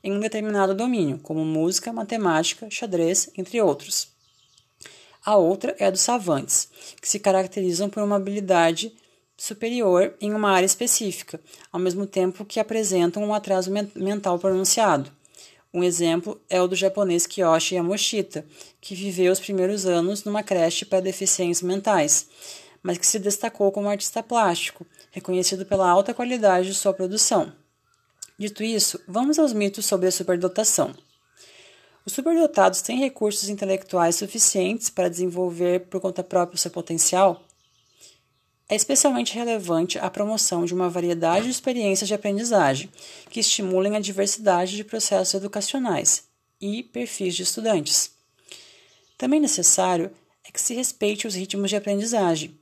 em 0.04 0.12
um 0.12 0.20
determinado 0.20 0.76
domínio, 0.76 1.18
como 1.24 1.44
música, 1.44 1.92
matemática, 1.92 2.70
xadrez, 2.70 3.32
entre 3.36 3.60
outros. 3.60 4.10
A 5.26 5.36
outra 5.36 5.76
é 5.80 5.88
a 5.88 5.90
dos 5.90 6.02
savantes, 6.02 6.70
que 7.02 7.10
se 7.10 7.18
caracterizam 7.18 7.90
por 7.90 8.04
uma 8.04 8.18
habilidade 8.18 8.94
superior 9.36 10.14
em 10.22 10.32
uma 10.32 10.52
área 10.52 10.68
específica, 10.68 11.42
ao 11.72 11.80
mesmo 11.80 12.06
tempo 12.06 12.46
que 12.46 12.60
apresentam 12.60 13.24
um 13.24 13.34
atraso 13.34 13.72
mental 13.96 14.38
pronunciado. 14.38 15.12
Um 15.74 15.84
exemplo 15.84 16.40
é 16.48 16.62
o 16.62 16.68
do 16.68 16.76
japonês 16.76 17.26
Kiyoshi 17.26 17.76
Yamoshita, 17.76 18.46
que 18.80 18.94
viveu 18.94 19.32
os 19.32 19.40
primeiros 19.40 19.88
anos 19.88 20.24
numa 20.24 20.44
creche 20.44 20.86
para 20.86 21.02
deficientes 21.02 21.64
mentais, 21.64 22.28
mas 22.84 23.00
que 23.00 23.08
se 23.08 23.18
destacou 23.18 23.72
como 23.72 23.90
artista 23.90 24.22
plástico, 24.22 24.86
reconhecido 25.10 25.66
pela 25.66 25.90
alta 25.90 26.14
qualidade 26.14 26.68
de 26.68 26.76
sua 26.76 26.94
produção. 26.94 27.52
Dito 28.38 28.64
isso, 28.64 29.00
vamos 29.08 29.40
aos 29.40 29.52
mitos 29.52 29.88
sobre 29.88 30.08
a 30.08 30.12
superdotação. 30.12 30.94
Os 32.06 32.14
superdotados 32.14 32.82
têm 32.84 33.00
recursos 33.00 33.50
intelectuais 33.50 34.16
suficientes 34.16 34.92
para 34.92 35.10
desenvolver 35.10 35.88
por 35.88 36.00
conta 36.00 36.24
própria 36.24 36.56
o 36.56 36.60
seu 36.60 36.70
potencial? 36.70 37.42
É 38.70 38.76
especialmente 38.76 39.36
relevante 39.36 40.00
a 40.00 40.10
promoção 40.10 40.64
de 40.66 40.74
uma 40.74 40.90
variedade 40.90 41.46
de 41.46 41.52
experiências 41.52 42.08
de 42.08 42.14
aprendizagem 42.14 42.90
que 43.30 43.40
estimulem 43.40 43.96
a 43.96 44.00
diversidade 44.00 44.76
de 44.76 44.84
processos 44.84 45.34
educacionais 45.34 46.24
e 46.62 46.82
perfis 46.82 47.36
de 47.36 47.44
estudantes. 47.44 48.12
Também 49.18 49.40
necessário 49.40 50.12
é 50.48 50.52
que 50.52 50.62
se 50.62 50.74
respeite 50.74 51.28
os 51.28 51.36
ritmos 51.36 51.70
de 51.70 51.76
aprendizagem. 51.76 52.58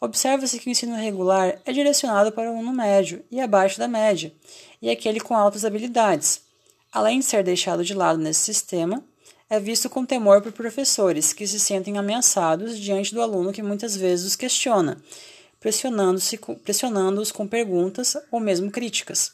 Observa-se 0.00 0.58
que 0.58 0.68
o 0.68 0.70
ensino 0.70 0.96
regular 0.96 1.60
é 1.64 1.72
direcionado 1.72 2.32
para 2.32 2.50
o 2.50 2.54
aluno 2.54 2.72
médio 2.72 3.22
e 3.30 3.40
abaixo 3.40 3.78
da 3.78 3.86
média, 3.86 4.32
e 4.80 4.90
aquele 4.90 5.20
com 5.20 5.34
altas 5.34 5.64
habilidades. 5.64 6.40
Além 6.90 7.20
de 7.20 7.24
ser 7.24 7.44
deixado 7.44 7.84
de 7.84 7.94
lado 7.94 8.18
nesse 8.18 8.40
sistema, 8.40 9.04
é 9.48 9.60
visto 9.60 9.88
com 9.88 10.04
temor 10.04 10.40
por 10.40 10.50
professores 10.50 11.32
que 11.32 11.46
se 11.46 11.60
sentem 11.60 11.98
ameaçados 11.98 12.78
diante 12.78 13.14
do 13.14 13.20
aluno 13.20 13.52
que 13.52 13.62
muitas 13.62 13.94
vezes 13.94 14.26
os 14.26 14.34
questiona 14.34 15.00
pressionando-os 15.62 16.34
pressionando 16.64 17.22
com 17.32 17.46
perguntas 17.46 18.16
ou 18.32 18.40
mesmo 18.40 18.70
críticas. 18.70 19.32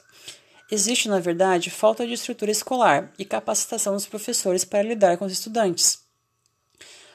Existe, 0.71 1.09
na 1.09 1.19
verdade, 1.19 1.71
falta 1.71 2.07
de 2.07 2.13
estrutura 2.13 2.51
escolar 2.51 3.11
e 3.19 3.25
capacitação 3.25 3.95
dos 3.95 4.07
professores 4.07 4.65
para 4.65 4.83
lidar 4.83 5.17
com 5.17 5.25
os 5.25 5.33
estudantes. 5.33 6.07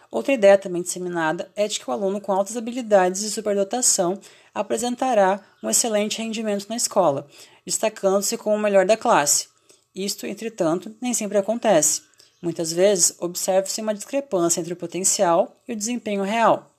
Outra 0.10 0.34
ideia 0.34 0.58
também 0.58 0.82
disseminada 0.82 1.52
é 1.56 1.68
de 1.68 1.80
que 1.80 1.88
o 1.88 1.94
aluno 1.94 2.20
com 2.20 2.32
altas 2.32 2.58
habilidades 2.58 3.22
e 3.22 3.32
superdotação 3.32 4.20
apresentará 4.54 5.40
um 5.62 5.70
excelente 5.70 6.18
rendimento 6.18 6.68
na 6.68 6.76
escola, 6.76 7.28
destacando-se 7.66 8.38
como 8.38 8.56
o 8.56 8.60
melhor 8.60 8.86
da 8.86 8.98
classe. 8.98 9.48
Isto, 9.96 10.26
entretanto, 10.26 10.96
nem 11.00 11.14
sempre 11.14 11.38
acontece. 11.38 12.02
Muitas 12.42 12.74
vezes, 12.74 13.16
observa-se 13.20 13.80
uma 13.82 13.94
discrepância 13.94 14.60
entre 14.60 14.74
o 14.74 14.78
potencial 14.78 15.56
e 15.68 15.74
o 15.74 15.76
desempenho 15.76 16.24
real. 16.24 16.73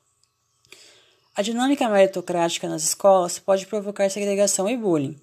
A 1.36 1.42
dinâmica 1.42 1.88
meritocrática 1.88 2.68
nas 2.68 2.84
escolas 2.84 3.40
pode 3.40 3.66
provocar 3.66 4.08
segregação 4.08 4.70
e 4.70 4.76
bullying. 4.76 5.16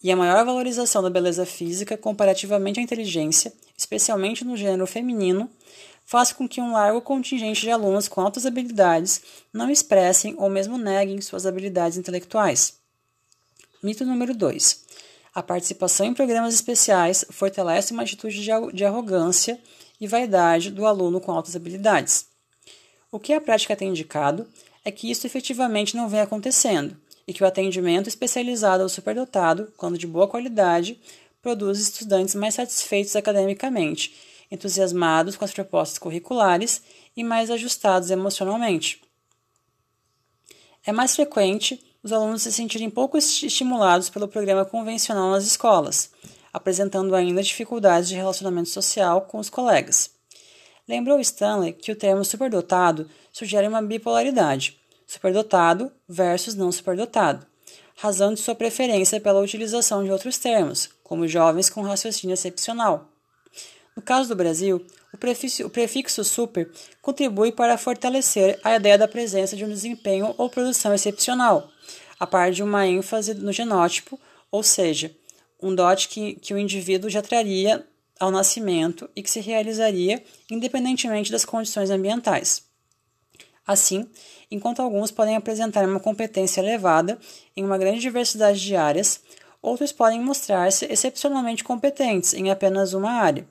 E 0.00 0.12
a 0.12 0.16
maior 0.16 0.44
valorização 0.44 1.02
da 1.02 1.10
beleza 1.10 1.44
física 1.44 1.96
comparativamente 1.96 2.78
à 2.78 2.82
inteligência, 2.82 3.52
especialmente 3.76 4.44
no 4.44 4.56
gênero 4.56 4.86
feminino, 4.86 5.50
faz 6.04 6.32
com 6.32 6.48
que 6.48 6.60
um 6.60 6.72
largo 6.72 7.00
contingente 7.00 7.62
de 7.62 7.70
alunos 7.70 8.06
com 8.06 8.20
altas 8.20 8.46
habilidades 8.46 9.22
não 9.52 9.68
expressem 9.68 10.36
ou 10.38 10.48
mesmo 10.48 10.78
neguem 10.78 11.20
suas 11.20 11.46
habilidades 11.46 11.98
intelectuais. 11.98 12.74
Mito 13.82 14.04
número 14.04 14.36
2. 14.36 14.84
A 15.34 15.42
participação 15.42 16.06
em 16.06 16.14
programas 16.14 16.54
especiais 16.54 17.24
fortalece 17.30 17.92
uma 17.92 18.04
atitude 18.04 18.40
de 18.72 18.84
arrogância 18.84 19.58
e 20.00 20.06
vaidade 20.06 20.70
do 20.70 20.86
aluno 20.86 21.20
com 21.20 21.32
altas 21.32 21.56
habilidades. 21.56 22.26
O 23.10 23.18
que 23.18 23.32
a 23.32 23.40
prática 23.40 23.74
tem 23.74 23.88
indicado 23.88 24.46
é 24.84 24.90
que 24.90 25.10
isso 25.10 25.26
efetivamente 25.26 25.96
não 25.96 26.08
vem 26.08 26.20
acontecendo 26.20 26.96
e 27.26 27.32
que 27.32 27.42
o 27.42 27.46
atendimento 27.46 28.08
especializado 28.08 28.82
ao 28.82 28.88
superdotado, 28.88 29.72
quando 29.76 29.96
de 29.96 30.06
boa 30.06 30.28
qualidade, 30.28 31.00
produz 31.40 31.80
estudantes 31.80 32.34
mais 32.34 32.54
satisfeitos 32.54 33.16
academicamente, 33.16 34.14
entusiasmados 34.50 35.36
com 35.36 35.44
as 35.44 35.52
propostas 35.52 35.98
curriculares 35.98 36.82
e 37.16 37.24
mais 37.24 37.50
ajustados 37.50 38.10
emocionalmente. 38.10 39.02
É 40.86 40.92
mais 40.92 41.14
frequente 41.16 41.82
os 42.02 42.12
alunos 42.12 42.42
se 42.42 42.52
sentirem 42.52 42.90
pouco 42.90 43.16
estimulados 43.16 44.10
pelo 44.10 44.28
programa 44.28 44.64
convencional 44.66 45.30
nas 45.30 45.44
escolas, 45.44 46.10
apresentando 46.52 47.14
ainda 47.14 47.42
dificuldades 47.42 48.10
de 48.10 48.14
relacionamento 48.14 48.68
social 48.68 49.22
com 49.22 49.38
os 49.38 49.48
colegas. 49.48 50.13
Lembrou 50.86 51.18
Stanley 51.20 51.72
que 51.72 51.90
o 51.90 51.96
termo 51.96 52.24
superdotado 52.24 53.08
sugere 53.32 53.66
uma 53.66 53.80
bipolaridade, 53.80 54.78
superdotado 55.06 55.90
versus 56.06 56.54
não 56.54 56.70
superdotado, 56.70 57.46
razão 57.96 58.34
de 58.34 58.40
sua 58.40 58.54
preferência 58.54 59.20
pela 59.20 59.40
utilização 59.40 60.04
de 60.04 60.10
outros 60.10 60.36
termos, 60.36 60.90
como 61.02 61.26
jovens 61.26 61.70
com 61.70 61.80
raciocínio 61.80 62.34
excepcional. 62.34 63.08
No 63.96 64.02
caso 64.02 64.28
do 64.28 64.36
Brasil, 64.36 64.84
o 65.12 65.16
prefixo, 65.16 65.64
o 65.64 65.70
prefixo 65.70 66.22
super 66.24 66.70
contribui 67.00 67.52
para 67.52 67.78
fortalecer 67.78 68.58
a 68.62 68.74
ideia 68.74 68.98
da 68.98 69.08
presença 69.08 69.56
de 69.56 69.64
um 69.64 69.68
desempenho 69.68 70.34
ou 70.36 70.50
produção 70.50 70.92
excepcional, 70.92 71.70
a 72.18 72.26
par 72.26 72.50
de 72.50 72.62
uma 72.62 72.86
ênfase 72.86 73.32
no 73.32 73.52
genótipo, 73.52 74.20
ou 74.50 74.62
seja, 74.62 75.14
um 75.62 75.74
dote 75.74 76.08
que, 76.08 76.34
que 76.34 76.52
o 76.52 76.58
indivíduo 76.58 77.08
já 77.08 77.22
traria 77.22 77.86
ao 78.18 78.30
nascimento 78.30 79.08
e 79.14 79.22
que 79.22 79.30
se 79.30 79.40
realizaria 79.40 80.22
independentemente 80.50 81.32
das 81.32 81.44
condições 81.44 81.90
ambientais. 81.90 82.64
Assim, 83.66 84.06
enquanto 84.50 84.80
alguns 84.80 85.10
podem 85.10 85.36
apresentar 85.36 85.88
uma 85.88 85.98
competência 85.98 86.60
elevada 86.60 87.18
em 87.56 87.64
uma 87.64 87.78
grande 87.78 88.00
diversidade 88.00 88.60
de 88.60 88.76
áreas, 88.76 89.20
outros 89.62 89.90
podem 89.90 90.20
mostrar-se 90.20 90.84
excepcionalmente 90.86 91.64
competentes 91.64 92.34
em 92.34 92.50
apenas 92.50 92.92
uma 92.92 93.10
área. 93.10 93.46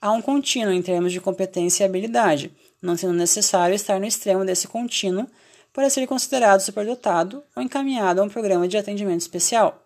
Há 0.00 0.12
um 0.12 0.20
contínuo 0.20 0.72
em 0.72 0.82
termos 0.82 1.12
de 1.12 1.20
competência 1.20 1.84
e 1.84 1.86
habilidade, 1.86 2.52
não 2.80 2.96
sendo 2.96 3.14
necessário 3.14 3.74
estar 3.74 3.98
no 3.98 4.06
extremo 4.06 4.44
desse 4.44 4.68
contínuo 4.68 5.26
para 5.72 5.88
ser 5.88 6.06
considerado 6.06 6.60
superdotado 6.60 7.42
ou 7.54 7.62
encaminhado 7.62 8.20
a 8.20 8.24
um 8.24 8.28
programa 8.28 8.66
de 8.66 8.76
atendimento 8.76 9.20
especial. 9.20 9.79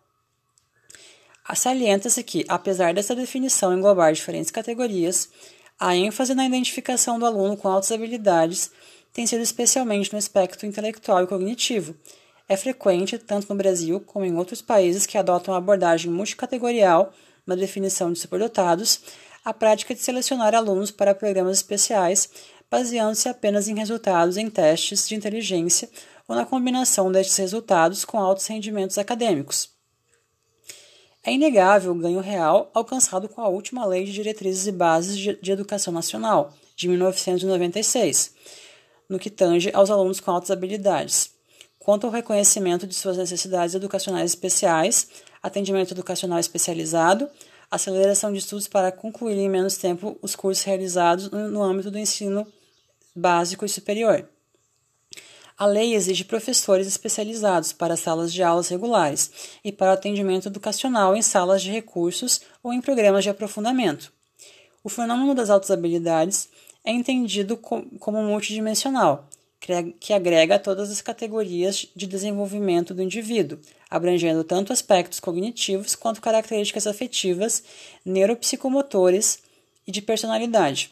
Salienta-se 1.53 2.23
que, 2.23 2.45
apesar 2.49 2.95
dessa 2.95 3.15
definição 3.15 3.77
englobar 3.77 4.13
diferentes 4.13 4.51
categorias, 4.51 5.29
A 5.79 5.97
ênfase 5.97 6.35
na 6.35 6.47
identificação 6.47 7.19
do 7.19 7.27
aluno 7.27 7.57
com 7.57 7.69
altas 7.69 7.91
habilidades 7.91 8.71
tem 9.13 9.27
sido 9.27 9.43
especialmente 9.43 10.13
no 10.13 10.19
aspecto 10.19 10.65
intelectual 10.65 11.23
e 11.23 11.27
cognitivo. 11.27 11.97
É 12.49 12.57
frequente, 12.57 13.19
tanto 13.19 13.49
no 13.49 13.57
Brasil 13.57 14.01
como 14.01 14.25
em 14.25 14.37
outros 14.37 14.63
países 14.63 15.07
que 15.07 15.19
adotam 15.19 15.53
uma 15.53 15.59
abordagem 15.59 16.11
multicategorial 16.11 17.13
na 17.47 17.55
definição 17.55 18.13
de 18.13 18.19
superdotados, 18.19 19.01
a 19.45 19.53
prática 19.53 19.95
de 19.95 20.01
selecionar 20.01 20.55
alunos 20.55 20.91
para 20.91 21.15
programas 21.15 21.59
especiais, 21.59 22.31
baseando-se 22.71 23.29
apenas 23.29 23.69
em 23.69 23.77
resultados 23.77 24.37
em 24.37 24.49
testes 24.49 25.09
de 25.09 25.15
inteligência 25.15 25.91
ou 26.29 26.37
na 26.37 26.47
combinação 26.47 27.11
destes 27.11 27.37
resultados 27.37 28.05
com 28.05 28.19
altos 28.19 28.47
rendimentos 28.47 28.97
acadêmicos. 28.97 29.74
É 31.27 31.33
inegável 31.33 31.93
o 31.93 31.95
ganho 31.95 32.21
real 32.21 32.71
alcançado 32.75 33.31
com 33.31 33.41
a 33.41 33.49
última 33.49 33.87
Lei 33.87 34.05
de 34.05 34.13
Diretrizes 34.13 34.67
e 34.67 34.73
Bases 34.73 35.17
de 35.17 35.51
Educação 35.51 35.91
Nacional, 35.91 36.53
de 36.77 36.87
1996, 36.87 38.35
no 39.09 39.19
que 39.19 39.31
tange 39.31 39.71
aos 39.73 39.91
alunos 39.91 40.21
com 40.21 40.31
altas 40.31 40.51
habilidades. 40.51 41.31
Quanto 41.79 42.07
ao 42.07 42.13
reconhecimento 42.13 42.87
de 42.87 42.95
suas 42.95 43.17
necessidades 43.17 43.75
educacionais 43.75 44.33
especiais, 44.33 45.09
atendimento 45.43 45.95
educacional 45.95 46.39
especializado, 46.39 47.27
aceleração 47.71 48.31
de 48.31 48.39
estudos 48.39 48.69
para 48.69 48.93
concluir 48.93 49.39
em 49.39 49.49
menos 49.49 49.79
tempo 49.79 50.19
os 50.21 50.37
cursos 50.37 50.63
realizados 50.65 51.31
no 51.31 51.63
âmbito 51.63 51.91
do 51.91 51.99
ensino 51.99 52.47
básico 53.17 53.65
e 53.65 53.69
superior. 53.69 54.29
A 55.57 55.67
lei 55.67 55.95
exige 55.95 56.25
professores 56.25 56.87
especializados 56.89 57.73
para 57.73 57.97
salas 57.97 58.33
de 58.33 58.43
aulas 58.43 58.69
regulares 58.69 59.31
e 59.65 59.71
para 59.71 59.93
atendimento 59.93 60.49
educacional 60.49 61.15
em 61.15 61.23
salas 61.23 61.63
de 61.63 61.71
recursos 61.71 62.41
ou 62.61 62.73
em 62.73 62.81
programas 62.81 63.23
de 63.23 63.31
aprofundamento. 63.31 64.13
O 64.83 64.89
fenômeno 64.89 65.33
das 65.33 65.51
altas 65.51 65.71
habilidades 65.71 66.49
é 66.85 66.91
entendido 66.91 67.57
como 67.57 68.23
multidimensional, 68.23 69.29
que 70.01 70.13
agrega 70.13 70.59
todas 70.59 70.91
as 70.91 71.01
categorias 71.01 71.87
de 71.95 72.07
desenvolvimento 72.07 72.93
do 72.93 73.01
indivíduo, 73.01 73.59
abrangendo 73.89 74.43
tanto 74.43 74.73
aspectos 74.73 75.21
cognitivos 75.21 75.95
quanto 75.95 76.21
características 76.21 76.87
afetivas, 76.87 77.63
neuropsicomotores 78.05 79.39
e 79.87 79.93
de 79.93 80.03
personalidade. 80.03 80.91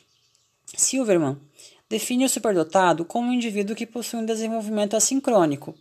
Silverman 0.75 1.37
define 1.92 2.24
o 2.24 2.28
superdotado 2.28 3.05
como 3.05 3.28
um 3.28 3.35
indivíduo 3.35 3.76
que 3.76 3.85
possui 3.85 4.20
um 4.20 4.24
desenvolvimento 4.24 4.96
assincrônico 4.96 5.74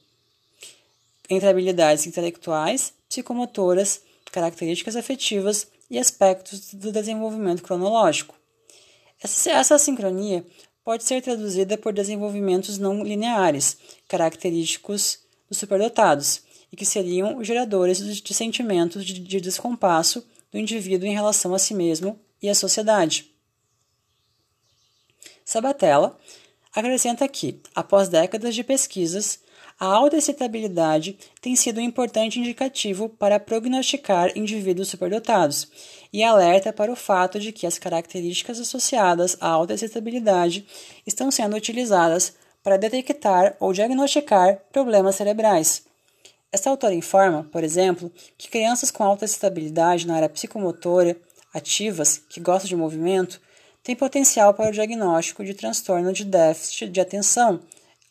entre 1.29 1.47
habilidades 1.47 2.05
intelectuais, 2.05 2.93
psicomotoras, 3.07 4.01
características 4.29 4.97
afetivas 4.97 5.67
e 5.89 5.97
aspectos 5.97 6.73
do 6.73 6.91
desenvolvimento 6.91 7.63
cronológico. 7.63 8.35
Essa 9.23 9.75
assincronia 9.75 10.45
pode 10.83 11.05
ser 11.05 11.21
traduzida 11.21 11.77
por 11.77 11.93
desenvolvimentos 11.93 12.77
não 12.77 13.03
lineares, 13.03 13.77
característicos 14.09 15.19
dos 15.47 15.59
superdotados, 15.59 16.41
e 16.73 16.75
que 16.75 16.85
seriam 16.85 17.37
os 17.37 17.47
geradores 17.47 18.21
de 18.21 18.33
sentimentos 18.33 19.05
de 19.05 19.39
descompasso 19.39 20.25
do 20.51 20.57
indivíduo 20.57 21.07
em 21.07 21.13
relação 21.13 21.53
a 21.53 21.59
si 21.59 21.73
mesmo 21.73 22.19
e 22.41 22.49
à 22.49 22.55
sociedade. 22.55 23.30
Sabatella 25.45 26.17
acrescenta 26.73 27.27
que, 27.27 27.59
após 27.75 28.07
décadas 28.07 28.55
de 28.55 28.63
pesquisas, 28.63 29.39
a 29.79 29.85
alta 29.85 30.15
excitabilidade 30.15 31.17
tem 31.41 31.55
sido 31.55 31.79
um 31.79 31.83
importante 31.83 32.39
indicativo 32.39 33.09
para 33.09 33.39
prognosticar 33.39 34.31
indivíduos 34.37 34.89
superdotados 34.89 35.67
e 36.13 36.23
alerta 36.23 36.71
para 36.71 36.91
o 36.91 36.95
fato 36.95 37.39
de 37.39 37.51
que 37.51 37.65
as 37.65 37.79
características 37.79 38.59
associadas 38.59 39.35
à 39.41 39.47
alta 39.47 39.73
excitabilidade 39.73 40.67
estão 41.05 41.31
sendo 41.31 41.55
utilizadas 41.55 42.35
para 42.61 42.77
detectar 42.77 43.55
ou 43.59 43.73
diagnosticar 43.73 44.61
problemas 44.71 45.15
cerebrais. 45.15 45.83
Esta 46.51 46.69
autora 46.69 46.93
informa, 46.93 47.47
por 47.51 47.63
exemplo, 47.63 48.11
que 48.37 48.49
crianças 48.49 48.91
com 48.91 49.03
alta 49.03 49.25
excitabilidade 49.25 50.05
na 50.05 50.15
área 50.15 50.29
psicomotora, 50.29 51.17
ativas, 51.53 52.19
que 52.29 52.39
gostam 52.39 52.67
de 52.67 52.75
movimento, 52.75 53.41
têm 53.83 53.95
potencial 53.95 54.53
para 54.53 54.69
o 54.69 54.73
diagnóstico 54.73 55.43
de 55.43 55.53
transtorno 55.53 56.13
de 56.13 56.25
déficit 56.25 56.89
de 56.89 57.01
atenção 57.01 57.61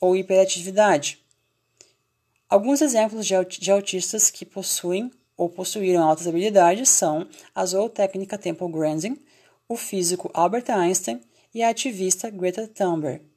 ou 0.01 0.17
hiperatividade. 0.17 1.19
Alguns 2.49 2.81
exemplos 2.81 3.27
de 3.27 3.71
autistas 3.71 4.31
que 4.31 4.45
possuem 4.45 5.11
ou 5.37 5.49
possuíram 5.49 6.03
altas 6.03 6.27
habilidades 6.27 6.89
são 6.89 7.27
a 7.55 7.65
zootécnica 7.65 8.37
Temple 8.37 8.71
Grandin, 8.71 9.17
o 9.69 9.77
físico 9.77 10.31
Albert 10.35 10.69
Einstein 10.69 11.21
e 11.55 11.63
a 11.63 11.71
ativista 11.71 12.29
Greta 12.29 12.67
Thunberg. 12.67 13.30